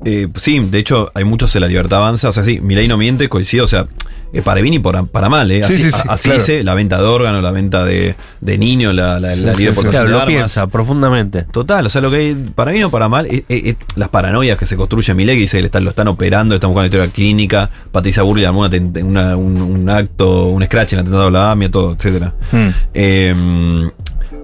Eh, 0.05 0.29
sí, 0.37 0.59
de 0.61 0.79
hecho, 0.79 1.11
hay 1.14 1.25
muchos 1.25 1.55
en 1.55 1.62
la 1.62 1.69
Libertad 1.69 1.99
Avanza. 2.01 2.29
O 2.29 2.33
sea, 2.33 2.45
sí, 2.45 2.61
Milei 2.61 2.87
no 2.88 2.97
miente, 2.97 3.29
coincido. 3.29 3.64
O 3.64 3.69
sea, 3.69 3.87
eh, 4.33 4.43
para 4.43 4.61
bien 4.61 4.75
y 4.75 4.79
para, 4.79 5.05
para 5.05 5.29
mal. 5.29 5.51
Eh. 5.51 5.62
Así, 5.64 5.77
Sí, 5.77 5.83
sí, 5.85 5.90
sí, 5.90 5.97
a- 6.09 6.12
así 6.12 6.25
claro. 6.29 6.40
dice 6.40 6.64
la 6.64 6.75
venta 6.75 6.99
de 6.99 7.05
órganos, 7.05 7.43
la 7.43 7.51
venta 7.53 7.85
de, 7.85 8.14
de 8.40 8.59
niños, 8.59 8.95
la, 8.95 9.19
la, 9.21 9.35
la 9.37 9.53
Sí, 9.53 9.59
libre 9.59 9.59
sí, 9.59 9.67
sí. 9.67 9.75
portación 9.75 9.90
Claro, 9.93 10.07
de 10.07 10.11
lo 10.12 10.21
armas. 10.21 10.35
piensa 10.35 10.67
profundamente. 10.67 11.43
Total, 11.51 11.87
o 11.87 11.88
sea, 11.88 12.01
lo 12.01 12.11
que 12.11 12.17
hay, 12.19 12.35
para 12.55 12.73
bien 12.73 12.85
o 12.85 12.90
para 12.90 13.09
mal, 13.09 13.27
es, 13.27 13.45
es- 13.49 13.64
es 13.67 13.77
las 13.97 14.09
paranoias 14.09 14.59
que 14.59 14.67
se 14.67 14.77
construye 14.77 15.14
Milei, 15.14 15.37
que 15.37 15.43
dice 15.43 15.57
que 15.59 15.62
le 15.62 15.67
están, 15.67 15.85
lo 15.85 15.90
están 15.90 16.09
operando, 16.09 16.53
le 16.53 16.57
están 16.57 16.71
buscando 16.71 16.87
historia 16.87 17.09
clínica, 17.12 17.71
Patricia 17.93 18.23
Burley 18.23 18.45
armó 18.45 18.67
una 19.03 19.37
un, 19.37 19.61
un 19.62 19.88
acto, 19.90 20.47
un 20.47 20.62
scratch 20.64 20.93
en 20.95 20.99
el 20.99 21.03
atentado 21.05 21.25
de 21.27 21.31
la 21.31 21.51
AMIA, 21.53 21.71
todo, 21.71 21.95
etcétera. 21.95 22.35
Hmm. 22.53 22.69
Eh, 22.93 23.90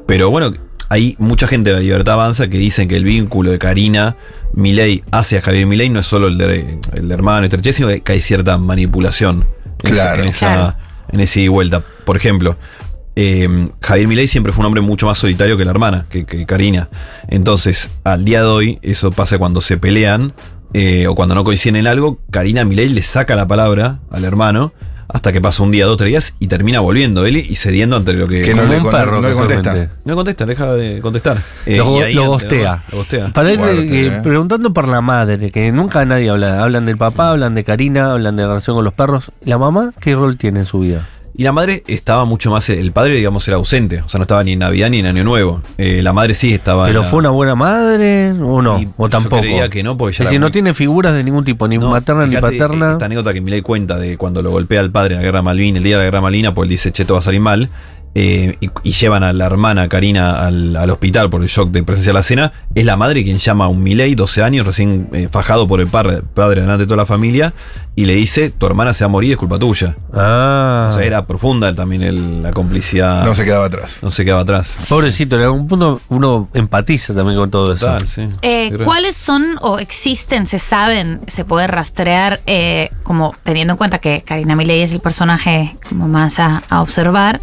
pero 0.06 0.30
bueno, 0.30 0.52
hay 0.90 1.14
mucha 1.18 1.46
gente 1.46 1.70
de 1.70 1.76
la 1.76 1.82
Libertad 1.82 2.14
Avanza 2.14 2.48
que 2.48 2.58
dicen 2.58 2.88
que 2.88 2.96
el 2.96 3.04
vínculo 3.04 3.50
de 3.52 3.58
Karina 3.58 4.16
Milei 4.52 5.02
hacia 5.12 5.40
Javier 5.40 5.64
Milei 5.66 5.88
no 5.88 6.00
es 6.00 6.06
solo 6.06 6.26
el 6.28 6.36
de, 6.36 6.78
el 6.94 7.08
de 7.08 7.14
hermano 7.14 7.44
estrechez, 7.46 7.76
sino 7.76 7.88
que 7.88 8.12
hay 8.12 8.20
cierta 8.20 8.58
manipulación 8.58 9.46
en 9.84 9.92
esa- 9.94 10.02
Claro. 10.02 10.22
en 10.24 10.28
esa, 10.28 10.46
Claro. 10.54 10.76
en 11.12 11.20
esa 11.20 11.38
ida 11.38 11.44
y 11.46 11.48
vuelta. 11.48 11.82
Por 12.04 12.16
ejemplo, 12.16 12.56
eh, 13.16 13.68
Javier 13.80 14.08
Milei 14.08 14.26
siempre 14.28 14.52
fue 14.52 14.60
un 14.62 14.66
hombre 14.66 14.80
mucho 14.82 15.06
más 15.06 15.18
solitario 15.18 15.56
que 15.56 15.64
la 15.64 15.70
hermana, 15.70 16.06
que, 16.10 16.26
que 16.26 16.44
Karina. 16.46 16.88
Entonces, 17.28 17.90
al 18.04 18.24
día 18.24 18.40
de 18.42 18.46
hoy, 18.48 18.78
eso 18.82 19.10
pasa 19.12 19.38
cuando 19.38 19.60
se 19.60 19.76
pelean 19.78 20.32
eh, 20.72 21.06
o 21.08 21.14
cuando 21.14 21.34
no 21.34 21.44
coinciden 21.44 21.76
en 21.76 21.86
algo, 21.86 22.20
Karina 22.30 22.64
Milei 22.64 22.88
le 22.88 23.02
saca 23.02 23.34
la 23.36 23.46
palabra 23.46 24.00
al 24.10 24.24
hermano 24.24 24.72
hasta 25.12 25.32
que 25.32 25.40
pasa 25.40 25.62
un 25.62 25.70
día, 25.70 25.86
dos, 25.86 25.96
tres 25.96 26.08
días 26.10 26.34
y 26.38 26.46
termina 26.46 26.80
volviendo 26.80 27.24
él 27.26 27.36
y 27.36 27.54
cediendo 27.56 27.96
ante 27.96 28.12
lo 28.12 28.28
que... 28.28 28.42
Que 28.42 28.54
no 28.54 28.64
le 28.64 28.80
perro, 28.80 29.20
no 29.20 29.28
le 29.28 29.34
contesta. 29.34 29.90
No 30.04 30.14
contesta, 30.14 30.46
deja 30.46 30.74
de 30.74 31.00
contestar. 31.00 31.42
Eh, 31.66 31.76
Lo, 31.78 31.84
lo 31.98 32.04
ante- 32.04 32.14
gostea. 32.26 32.82
Lo 32.90 32.98
gostea. 32.98 33.28
Para 33.32 33.50
él, 33.50 33.60
eh, 33.60 34.06
eh. 34.06 34.20
preguntando 34.22 34.72
por 34.72 34.88
la 34.88 35.00
madre, 35.00 35.50
que 35.50 35.70
nunca 35.72 36.04
nadie 36.04 36.30
habla. 36.30 36.62
Hablan 36.62 36.86
del 36.86 36.96
papá, 36.96 37.30
hablan 37.30 37.54
de 37.54 37.64
Karina, 37.64 38.12
hablan 38.12 38.36
de 38.36 38.42
la 38.42 38.48
relación 38.48 38.76
con 38.76 38.84
los 38.84 38.94
perros. 38.94 39.30
¿La 39.44 39.58
mamá 39.58 39.92
qué 40.00 40.14
rol 40.14 40.36
tiene 40.36 40.60
en 40.60 40.66
su 40.66 40.80
vida? 40.80 41.08
Y 41.40 41.42
la 41.42 41.52
madre 41.52 41.82
estaba 41.86 42.26
mucho 42.26 42.50
más. 42.50 42.68
El 42.68 42.92
padre, 42.92 43.14
digamos, 43.14 43.48
era 43.48 43.56
ausente. 43.56 44.02
O 44.04 44.08
sea, 44.10 44.18
no 44.18 44.24
estaba 44.24 44.44
ni 44.44 44.52
en 44.52 44.58
Navidad 44.58 44.90
ni 44.90 44.98
en 44.98 45.06
Año 45.06 45.24
Nuevo. 45.24 45.62
Eh, 45.78 46.02
la 46.02 46.12
madre 46.12 46.34
sí 46.34 46.52
estaba. 46.52 46.84
¿Pero 46.86 47.00
la- 47.00 47.06
fue 47.08 47.20
una 47.20 47.30
buena 47.30 47.54
madre 47.54 48.32
o 48.32 48.60
no? 48.60 48.78
Y 48.78 48.90
¿O 48.98 49.06
yo 49.06 49.08
tampoco? 49.08 49.40
creía 49.40 49.70
que 49.70 49.82
no, 49.82 49.96
porque 49.96 50.14
ya 50.18 50.24
Es 50.24 50.28
decir, 50.28 50.38
no 50.38 50.50
tiene 50.52 50.74
figuras 50.74 51.14
de 51.14 51.24
ningún 51.24 51.46
tipo, 51.46 51.66
ni 51.66 51.78
No, 51.78 51.88
materna 51.88 52.26
ni 52.26 52.36
paterna. 52.36 52.92
Esta 52.92 53.06
anécdota 53.06 53.32
que 53.32 53.40
Milei 53.40 53.62
cuenta 53.62 53.96
de 53.96 54.18
cuando 54.18 54.42
lo 54.42 54.50
golpea 54.50 54.80
al 54.80 54.90
padre 54.90 55.14
en 55.14 55.20
la 55.20 55.24
guerra 55.24 55.40
Malvin, 55.40 55.78
el 55.78 55.82
día 55.82 55.96
de 55.96 56.00
la 56.00 56.04
guerra 56.10 56.20
Malvina, 56.20 56.52
pues 56.52 56.66
él 56.66 56.70
dice, 56.72 56.92
che, 56.92 57.04
esto 57.04 57.14
va 57.14 57.20
a 57.20 57.22
salir 57.22 57.40
mal. 57.40 57.70
eh, 58.14 58.56
y, 58.60 58.68
y 58.82 58.90
llevan 58.92 59.22
a 59.22 59.32
la 59.32 59.46
hermana 59.46 59.88
Karina 59.88 60.44
al, 60.44 60.74
al 60.76 60.90
hospital 60.90 61.30
por 61.30 61.42
el 61.42 61.48
shock 61.48 61.70
de 61.70 61.84
presencia 61.84 62.10
de 62.10 62.14
la 62.18 62.22
cena. 62.24 62.52
Es 62.74 62.84
la 62.84 62.96
madre 62.98 63.22
quien 63.24 63.38
llama 63.38 63.66
a 63.66 63.68
un 63.68 63.82
Milei, 63.84 64.14
12 64.16 64.42
años, 64.42 64.66
recién 64.66 65.08
eh, 65.12 65.28
fajado 65.30 65.66
por 65.68 65.80
el 65.80 65.86
par- 65.86 66.24
padre 66.34 66.60
delante 66.62 66.82
de 66.82 66.86
toda 66.88 66.96
la 66.98 67.06
familia, 67.06 67.54
y 68.00 68.04
le 68.06 68.14
dice: 68.14 68.50
Tu 68.50 68.66
hermana 68.66 68.92
se 68.94 69.04
va 69.04 69.06
a 69.06 69.10
morir, 69.10 69.32
es 69.32 69.36
culpa 69.38 69.58
tuya. 69.58 69.96
Ah. 70.14 70.88
O 70.90 70.94
sea, 70.94 71.04
era 71.04 71.26
profunda 71.26 71.74
también 71.74 72.02
el- 72.02 72.42
la 72.42 72.52
complicidad. 72.52 73.24
No 73.24 73.34
se 73.34 73.44
quedaba 73.44 73.66
atrás. 73.66 73.98
no 74.02 74.10
se 74.10 74.24
quedaba 74.24 74.42
atrás. 74.42 74.76
Pobrecito, 74.88 75.36
en 75.36 75.42
algún 75.42 75.68
punto 75.68 76.00
uno 76.08 76.48
empatiza 76.54 77.14
también 77.14 77.38
con 77.38 77.50
todo 77.50 77.72
eso. 77.72 77.98
Sí. 78.06 78.28
Eh. 78.42 78.76
¿Cuáles 78.84 79.16
son 79.16 79.56
o 79.60 79.78
existen, 79.78 80.46
se 80.46 80.58
saben, 80.58 81.20
se 81.26 81.44
puede 81.44 81.66
rastrear, 81.66 82.40
eh, 82.46 82.90
como 83.02 83.32
teniendo 83.44 83.72
en 83.74 83.76
cuenta 83.78 83.98
que 83.98 84.22
Karina 84.26 84.56
Milei 84.56 84.82
es 84.82 84.92
el 84.92 85.00
personaje 85.00 85.76
como 85.88 86.08
más 86.08 86.38
a, 86.38 86.62
a 86.68 86.80
observar, 86.82 87.40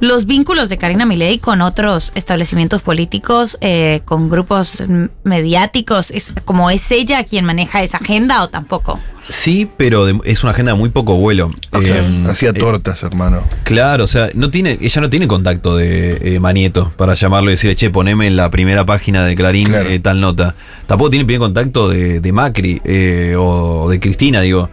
los 0.00 0.26
vínculos 0.26 0.68
de 0.68 0.78
Karina 0.78 1.06
Milei 1.06 1.38
con 1.38 1.60
otros 1.62 2.12
establecimientos 2.14 2.82
políticos, 2.82 3.58
eh, 3.60 4.02
con 4.04 4.28
grupos 4.28 4.82
mediáticos? 5.24 6.10
¿Es, 6.10 6.32
como 6.44 6.70
es 6.70 6.90
ella 6.90 7.24
quien 7.24 7.44
maneja 7.44 7.82
esa 7.82 7.98
agenda 7.98 8.42
o 8.42 8.48
tampoco? 8.48 8.98
Sí, 9.30 9.70
pero 9.76 10.04
de- 10.06 10.18
es 10.24 10.42
una 10.42 10.50
agenda 10.52 10.72
de 10.72 10.78
muy 10.78 10.88
poco 10.90 11.16
vuelo. 11.16 11.50
Eh, 11.80 12.24
Hacía 12.28 12.50
eh, 12.50 12.52
tortas, 12.52 13.02
hermano. 13.04 13.44
Claro, 13.62 14.04
o 14.04 14.08
sea, 14.08 14.28
no 14.34 14.50
tiene, 14.50 14.76
ella 14.80 15.00
no 15.00 15.08
tiene 15.08 15.28
contacto 15.28 15.76
de 15.76 16.34
eh, 16.34 16.40
Manieto 16.40 16.92
para 16.96 17.14
llamarlo 17.14 17.50
y 17.50 17.54
decirle, 17.54 17.76
che, 17.76 17.90
poneme 17.90 18.26
en 18.26 18.36
la 18.36 18.50
primera 18.50 18.84
página 18.84 19.24
de 19.24 19.36
Clarín 19.36 19.68
Claro. 19.68 19.88
eh, 19.88 20.00
tal 20.00 20.20
nota. 20.20 20.56
Tampoco 20.88 21.10
tiene 21.10 21.24
primer 21.24 21.40
contacto 21.40 21.88
de, 21.88 22.20
de 22.20 22.32
Macri 22.32 22.82
eh, 22.84 23.36
o 23.38 23.88
de 23.88 24.00
Cristina, 24.00 24.40
digo. 24.40 24.68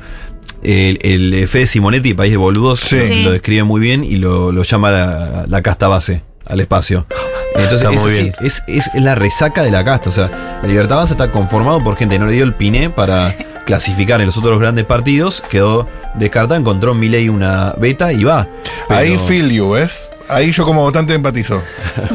El, 0.63 0.97
el 1.03 1.47
Fede 1.47 1.67
Simonetti, 1.67 2.15
País 2.15 2.31
de 2.31 2.37
Boludos, 2.37 2.79
Sí. 2.79 3.21
lo, 3.23 3.31
describe 3.31 3.63
muy 3.63 3.79
bien 3.79 4.03
y 4.03 4.17
lo, 4.17 4.51
lo 4.51 4.63
llama 4.63 4.89
la, 4.89 5.45
la 5.47 5.61
casta 5.61 5.87
base 5.87 6.23
al 6.47 6.59
espacio. 6.59 7.05
Entonces, 7.55 7.83
Está 7.83 7.93
es, 7.95 8.01
muy 8.03 8.11
así, 8.11 8.21
bien. 8.23 8.33
es, 8.41 8.63
es- 8.67 8.89
es 8.93 9.01
la 9.03 9.13
resaca 9.13 9.61
de 9.63 9.69
la 9.69 9.85
casta. 9.85 10.09
O 10.09 10.13
sea, 10.13 10.59
la 10.63 10.67
Libertad 10.67 10.97
Avanza 10.97 11.13
está 11.13 11.31
conformado 11.31 11.83
por 11.83 11.95
gente 11.95 12.15
que 12.15 12.19
no 12.19 12.25
le 12.25 12.33
dio 12.33 12.43
el 12.43 12.55
piné 12.55 12.89
para 12.89 13.31
clasificar 13.67 14.19
en 14.21 14.25
los 14.27 14.37
otros 14.37 14.57
grandes 14.59 14.85
partidos. 14.85 15.43
Quedó 15.49 15.87
descartado, 16.15 16.59
encontró 16.59 16.93
en 16.93 16.99
Milei 16.99 17.29
una 17.29 17.73
beta 17.77 18.11
y 18.13 18.23
va. 18.23 18.47
Pero- 18.87 18.99
Ahí 18.99 19.17
feel 19.27 19.51
you, 19.51 19.69
¿ves? 19.71 20.09
Ahí 20.29 20.51
yo 20.51 20.65
como 20.65 20.81
votante 20.81 21.13
empatizo. 21.13 21.63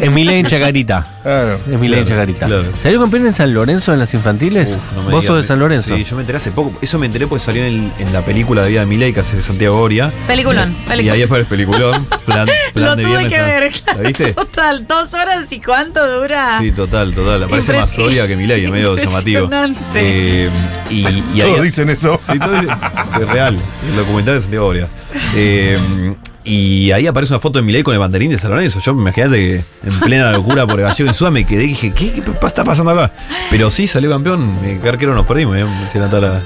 Es 0.00 0.10
Milei 0.10 0.40
en 0.40 0.46
Chacarita. 0.46 1.06
Claro. 1.22 1.54
Es 1.70 1.80
Milei 1.80 2.00
en 2.00 2.06
Chacarita. 2.06 2.46
claro. 2.46 2.64
¿Salió 2.82 3.00
campeón 3.00 3.26
en 3.26 3.32
San 3.32 3.54
Lorenzo 3.54 3.92
en 3.94 3.98
las 4.00 4.12
infantiles? 4.12 4.68
Uf, 4.76 4.92
no 4.96 5.02
me 5.04 5.12
¿Vos 5.12 5.22
digas. 5.22 5.24
sos 5.26 5.36
de 5.36 5.42
San 5.48 5.58
Lorenzo? 5.58 5.96
Sí, 5.96 6.04
yo 6.04 6.16
me 6.16 6.20
enteré 6.22 6.36
hace 6.36 6.50
poco. 6.50 6.76
Eso 6.82 6.98
me 6.98 7.06
enteré 7.06 7.26
porque 7.26 7.42
salió 7.44 7.64
en, 7.64 7.74
el- 7.74 7.92
en 7.98 8.12
la 8.12 8.22
película 8.22 8.62
de 8.64 8.68
vida 8.70 8.80
de 8.80 8.86
Milei 8.86 9.14
que 9.14 9.20
hace 9.20 9.40
Santiago 9.40 9.78
Goria. 9.78 10.12
Peliculón, 10.26 10.72
Y 10.72 10.88
peliculón. 10.88 11.14
ahí 11.14 11.20
después 11.20 11.40
el 11.40 11.46
peliculón. 11.46 12.04
Plan, 12.26 12.46
plan 12.46 12.46
Lo 12.74 12.96
de 12.96 13.02
tuve 13.02 13.06
viernes 13.18 13.28
que 13.32 13.36
a- 13.38 13.44
ver, 13.44 13.62
¿La 13.72 13.80
claro. 13.92 14.02
viste? 14.08 14.32
Total, 14.34 14.86
dos 14.86 15.14
horas 15.14 15.50
y 15.52 15.60
cuánto 15.60 16.20
dura. 16.20 16.58
Sí, 16.60 16.70
total, 16.72 17.14
total. 17.14 17.44
Aparece 17.44 17.72
más 17.72 17.90
Soria 17.90 18.26
que 18.26 18.36
Milei, 18.36 18.64
es 18.66 18.70
medio 18.70 18.94
llamativo. 18.96 19.44
Impresionante. 19.44 19.80
Eh, 19.94 20.50
y, 20.90 21.00
y 21.34 21.40
ahí, 21.40 21.50
Todos 21.52 21.62
dicen 21.62 21.88
eso. 21.88 22.20
Sí, 22.30 22.38
todo 22.38 22.54
es, 22.56 22.66
es 23.22 23.28
real. 23.28 23.56
El 23.88 23.96
documental 23.96 24.34
de 24.34 24.40
Santiago 24.42 24.66
Goria. 24.66 24.88
Eh, 25.34 26.14
y 26.44 26.90
ahí 26.92 27.06
aparece 27.06 27.32
una 27.32 27.40
foto 27.40 27.58
de 27.58 27.64
Milei 27.64 27.82
con 27.82 27.94
el 27.94 28.00
banderín 28.00 28.30
de 28.30 28.38
San 28.38 28.50
Lorenzo. 28.50 28.80
Yo 28.80 28.94
me 28.94 29.02
imagínate 29.02 29.36
que 29.36 29.64
en 29.88 30.00
plena 30.00 30.32
locura 30.32 30.66
por 30.66 30.80
el 30.80 30.86
gallego 30.86 31.08
en 31.08 31.14
Suda 31.14 31.30
me 31.30 31.44
quedé 31.46 31.64
y 31.64 31.68
dije, 31.68 31.92
¿qué, 31.94 32.22
está 32.46 32.64
pasando 32.64 32.90
acá? 32.92 33.12
Pero 33.50 33.70
sí, 33.70 33.86
salió 33.86 34.10
campeón. 34.10 34.58
Eh, 34.64 34.78
¿Qué 34.82 34.88
arquero 34.88 35.14
nos 35.14 35.26
perdimos? 35.26 35.56
eh, 35.56 35.64
la- 35.94 36.42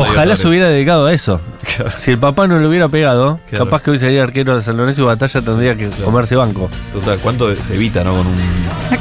ojalá 0.00 0.36
se 0.36 0.48
hubiera 0.48 0.68
dedicado 0.68 1.06
a 1.06 1.12
eso. 1.12 1.40
Si 1.98 2.10
el 2.12 2.18
papá 2.18 2.46
no 2.46 2.58
le 2.58 2.66
hubiera 2.66 2.88
pegado, 2.88 3.40
Claro. 3.48 3.64
capaz 3.66 3.82
que 3.82 3.90
hoy 3.92 3.98
sería 3.98 4.22
arquero 4.22 4.56
de 4.56 4.62
San 4.62 4.76
Lorenzo 4.76 5.02
y 5.02 5.04
Batalla 5.04 5.40
tendría 5.40 5.76
que 5.76 5.88
comerse 6.04 6.36
banco. 6.36 6.68
Total, 6.92 7.18
¿cuánto 7.18 7.54
se 7.54 7.74
evita, 7.74 8.02
no? 8.04 8.12
Con 8.16 8.26
un 8.26 8.36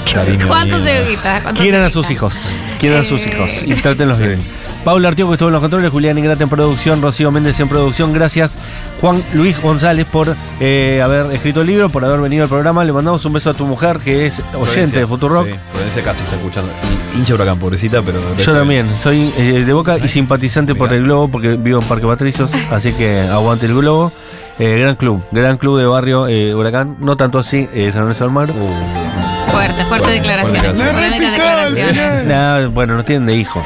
cariño. 0.13 0.47
¿Cuánto 0.47 0.80
se 0.80 1.02
evita? 1.06 1.39
¿Cuánto 1.41 1.62
Quieran 1.62 1.82
se 1.82 1.88
a 1.88 1.89
sus 1.89 2.12
hijos. 2.12 2.36
Quieran 2.80 3.02
a 3.02 3.04
sus 3.04 3.21
Eh, 3.26 3.32
hijos. 3.34 3.63
Y 3.65 3.74
trátenlos 3.76 4.19
bien. 4.19 4.41
Paula 4.86 5.10
Artioco 5.10 5.34
estuvo 5.34 5.50
en 5.50 5.54
los 5.54 5.62
controles, 5.62 5.91
Julián 5.91 6.17
Ingrata 6.17 6.41
en 6.41 6.50
producción, 6.50 7.04
Rocío 7.04 7.30
Méndez 7.30 7.60
en 7.60 7.69
producción. 7.69 8.13
Gracias, 8.13 8.58
Juan 9.00 9.21
Luis 9.36 9.62
González, 9.62 10.08
por 10.12 10.36
eh, 10.60 11.02
haber 11.04 11.32
escrito 11.34 11.62
el 11.62 11.67
libro, 11.67 11.89
por 11.89 12.04
haber 12.04 12.19
venido 12.19 12.43
al 12.43 12.50
programa. 12.50 12.84
Le 12.84 12.91
mandamos 12.91 13.24
un 13.26 13.34
beso 13.34 13.52
a 13.52 13.54
tu 13.54 13.67
mujer, 13.67 14.00
que 14.00 14.26
es 14.26 14.39
oyente 14.39 14.58
Florencia, 14.65 15.00
de 15.02 15.06
Futurock. 15.08 15.45
Sí, 15.47 15.54
Florencia 15.71 16.04
casi 16.04 16.24
está 16.24 16.36
escuchando. 16.36 16.71
Y 17.13 17.19
hincha 17.19 17.36
huracán, 17.36 17.60
pobrecita, 17.60 18.02
pero. 18.02 18.19
Yo 18.38 18.54
también, 18.54 18.88
soy 19.04 19.32
eh, 19.38 19.63
de 19.63 19.74
Boca 19.74 20.00
y 20.00 20.08
simpatizante 20.08 20.74
por 20.74 20.91
el 20.91 21.04
Globo 21.04 21.28
porque 21.28 21.50
vivo 21.58 21.80
en 21.80 21.88
Parque 21.88 22.08
Patricios, 22.08 22.50
así 22.71 22.93
que 22.93 23.21
aguante 23.21 23.65
el 23.65 23.75
Globo. 23.75 24.11
Eh, 24.59 24.77
gran 24.79 24.95
club, 24.95 25.23
gran 25.31 25.57
club 25.57 25.79
de 25.79 25.85
barrio 25.85 26.27
eh, 26.27 26.53
Huracán, 26.53 26.97
no 26.99 27.17
tanto 27.17 27.39
así, 27.39 27.67
eh, 27.73 27.89
San 27.91 28.01
Lorenzo 28.01 28.25
del 28.25 28.33
Mar. 28.33 28.51
Uh, 28.51 29.51
Fuerte, 29.51 29.85
fuerte 29.85 30.11
declaraciones. 30.11 30.77
Nah, 32.27 32.67
bueno, 32.67 32.95
no 32.95 33.03
tienen 33.03 33.25
de 33.25 33.35
hijo. 33.35 33.61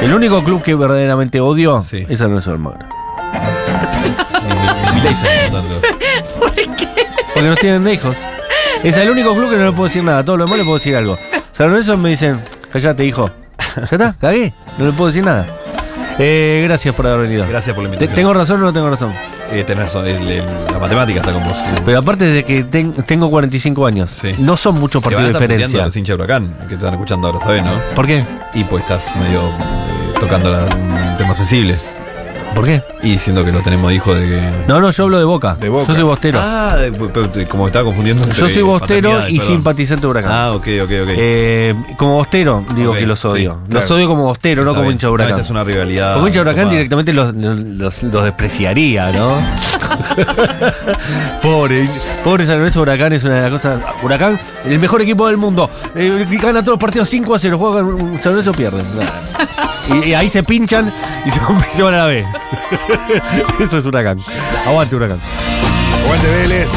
El 0.00 0.12
único 0.12 0.42
club 0.42 0.62
que 0.62 0.74
verdaderamente 0.74 1.40
odio 1.40 1.80
Sí. 1.82 2.04
es 2.08 2.18
San 2.18 2.28
Lorenzo 2.30 2.50
del 2.50 2.58
Mar. 2.58 2.86
está 5.04 5.50
notando. 5.50 5.80
Porque 7.34 7.48
no 7.48 7.54
tienen 7.56 7.84
de 7.84 7.94
hijos. 7.94 8.16
Es 8.82 8.96
el 8.96 9.10
único 9.10 9.34
club 9.34 9.50
que 9.50 9.56
no 9.56 9.66
le 9.66 9.72
puedo 9.72 9.84
decir 9.84 10.02
nada. 10.02 10.24
Todo 10.24 10.36
lo 10.36 10.44
demás 10.44 10.58
le 10.58 10.64
puedo 10.64 10.78
decir 10.78 10.96
algo. 10.96 11.16
San 11.52 11.68
Lorenzo 11.70 11.96
me 11.96 12.08
dicen, 12.10 12.40
callate, 12.72 13.04
hijo. 13.04 13.30
¿Ya 13.76 13.82
está? 13.82 14.14
¿Cagué? 14.20 14.52
No 14.78 14.86
le 14.86 14.92
puedo 14.92 15.08
decir 15.08 15.24
nada. 15.24 15.46
Eh, 16.24 16.60
gracias 16.64 16.94
por 16.94 17.04
haber 17.06 17.26
venido. 17.26 17.44
Gracias 17.48 17.74
por 17.74 17.82
la 17.82 17.88
invitación. 17.88 18.14
¿Tengo 18.14 18.32
razón 18.32 18.62
o 18.62 18.66
no 18.66 18.72
tengo 18.72 18.88
razón? 18.88 19.12
Eh, 19.50 19.64
tenés 19.64 19.86
razón, 19.86 20.06
el- 20.06 20.28
el- 20.30 20.44
la 20.70 20.78
matemática 20.78 21.18
está 21.20 21.32
con 21.32 21.42
vos. 21.42 21.58
Pero 21.84 21.98
aparte 21.98 22.26
de 22.26 22.44
que 22.44 22.62
ten- 22.62 22.92
tengo 23.04 23.28
45 23.28 23.84
años, 23.86 24.10
Sí. 24.10 24.32
no 24.38 24.56
son 24.56 24.78
muchos 24.78 25.02
Te 25.02 25.08
van 25.08 25.14
a 25.14 25.16
partidos 25.16 25.24
de 25.24 25.30
estar 25.30 25.42
puteando 25.48 25.56
diferencia. 25.66 25.84
los 25.86 25.96
hinchas 25.96 26.08
de 26.08 26.22
huracán 26.22 26.56
que 26.62 26.68
te 26.68 26.74
están 26.76 26.94
escuchando 26.94 27.26
ahora, 27.26 27.40
¿sabes, 27.44 27.64
no? 27.64 27.72
¿Por 27.96 28.06
qué? 28.06 28.24
Y 28.54 28.62
pues 28.64 28.82
estás 28.84 29.10
medio 29.16 29.40
eh, 29.40 30.14
tocando 30.20 30.50
la- 30.52 30.64
un 30.64 31.16
tema 31.18 31.34
sensible. 31.34 31.76
¿Por 32.54 32.64
qué? 32.64 32.82
Y 33.02 33.12
diciendo 33.12 33.44
que 33.44 33.50
lo 33.52 33.60
tenemos 33.62 33.88
de 33.90 33.96
hijo 33.96 34.14
de 34.14 34.28
que. 34.28 34.40
No, 34.68 34.80
no, 34.80 34.90
yo 34.90 35.04
hablo 35.04 35.18
de 35.18 35.24
Boca. 35.24 35.56
De 35.58 35.68
Boca. 35.68 35.88
Yo 35.88 35.94
soy 35.94 36.04
bostero. 36.04 36.38
Ah, 36.42 36.76
como 37.48 37.66
estaba 37.66 37.84
confundiendo. 37.84 38.26
yo 38.28 38.48
soy 38.48 38.62
bostero 38.62 39.28
y 39.28 39.38
perdón. 39.38 39.54
simpatizante 39.54 40.02
de 40.02 40.10
Huracán. 40.10 40.32
Ah, 40.32 40.52
ok, 40.52 40.66
ok, 40.82 40.90
ok. 41.02 41.08
Eh, 41.16 41.74
como 41.96 42.16
bostero, 42.16 42.64
digo 42.74 42.92
que 42.92 43.06
los 43.06 43.24
odio. 43.24 43.58
sí, 43.66 43.72
los 43.72 43.90
odio 43.90 44.08
como 44.08 44.24
bostero, 44.24 44.64
no 44.64 44.74
como 44.74 44.90
hincha 44.90 45.06
No, 45.06 45.14
Huracán. 45.14 45.32
esta 45.32 45.42
es 45.42 45.50
una 45.50 45.64
rivalidad. 45.64 46.14
Como 46.14 46.26
hincha 46.28 46.40
Huracán 46.42 46.70
directamente 46.70 47.12
los, 47.12 47.34
los, 47.34 48.02
los 48.02 48.24
despreciaría, 48.24 49.10
¿no? 49.12 49.32
pobre, 51.42 51.88
pobre 52.24 52.46
San 52.46 52.58
Lorenzo 52.58 52.80
Huracán 52.82 53.12
es 53.12 53.24
una 53.24 53.36
de 53.36 53.42
las 53.42 53.50
cosas. 53.50 53.80
Huracán, 54.02 54.38
el 54.64 54.78
mejor 54.78 55.02
equipo 55.02 55.26
del 55.28 55.36
mundo. 55.36 55.70
Eh, 55.94 56.26
gana 56.30 56.60
todos 56.60 56.74
los 56.74 56.78
partidos 56.78 57.08
5 57.08 57.34
a 57.34 57.38
0. 57.38 57.58
Juega 57.58 57.80
San 58.22 58.32
Lorenzo 58.32 58.52
pierde. 58.52 58.82
Y, 59.88 60.10
y 60.10 60.14
ahí 60.14 60.28
se 60.28 60.42
pinchan 60.42 60.92
y 61.24 61.30
se, 61.30 61.40
se 61.68 61.82
van 61.82 61.94
a 61.94 61.98
la 61.98 62.06
B. 62.06 62.24
Eso 63.60 63.78
es 63.78 63.84
Huracán. 63.84 64.18
Aguante 64.66 64.96
Huracán. 64.96 65.20
Aguante 66.04 66.30
Vélez. 66.30 66.70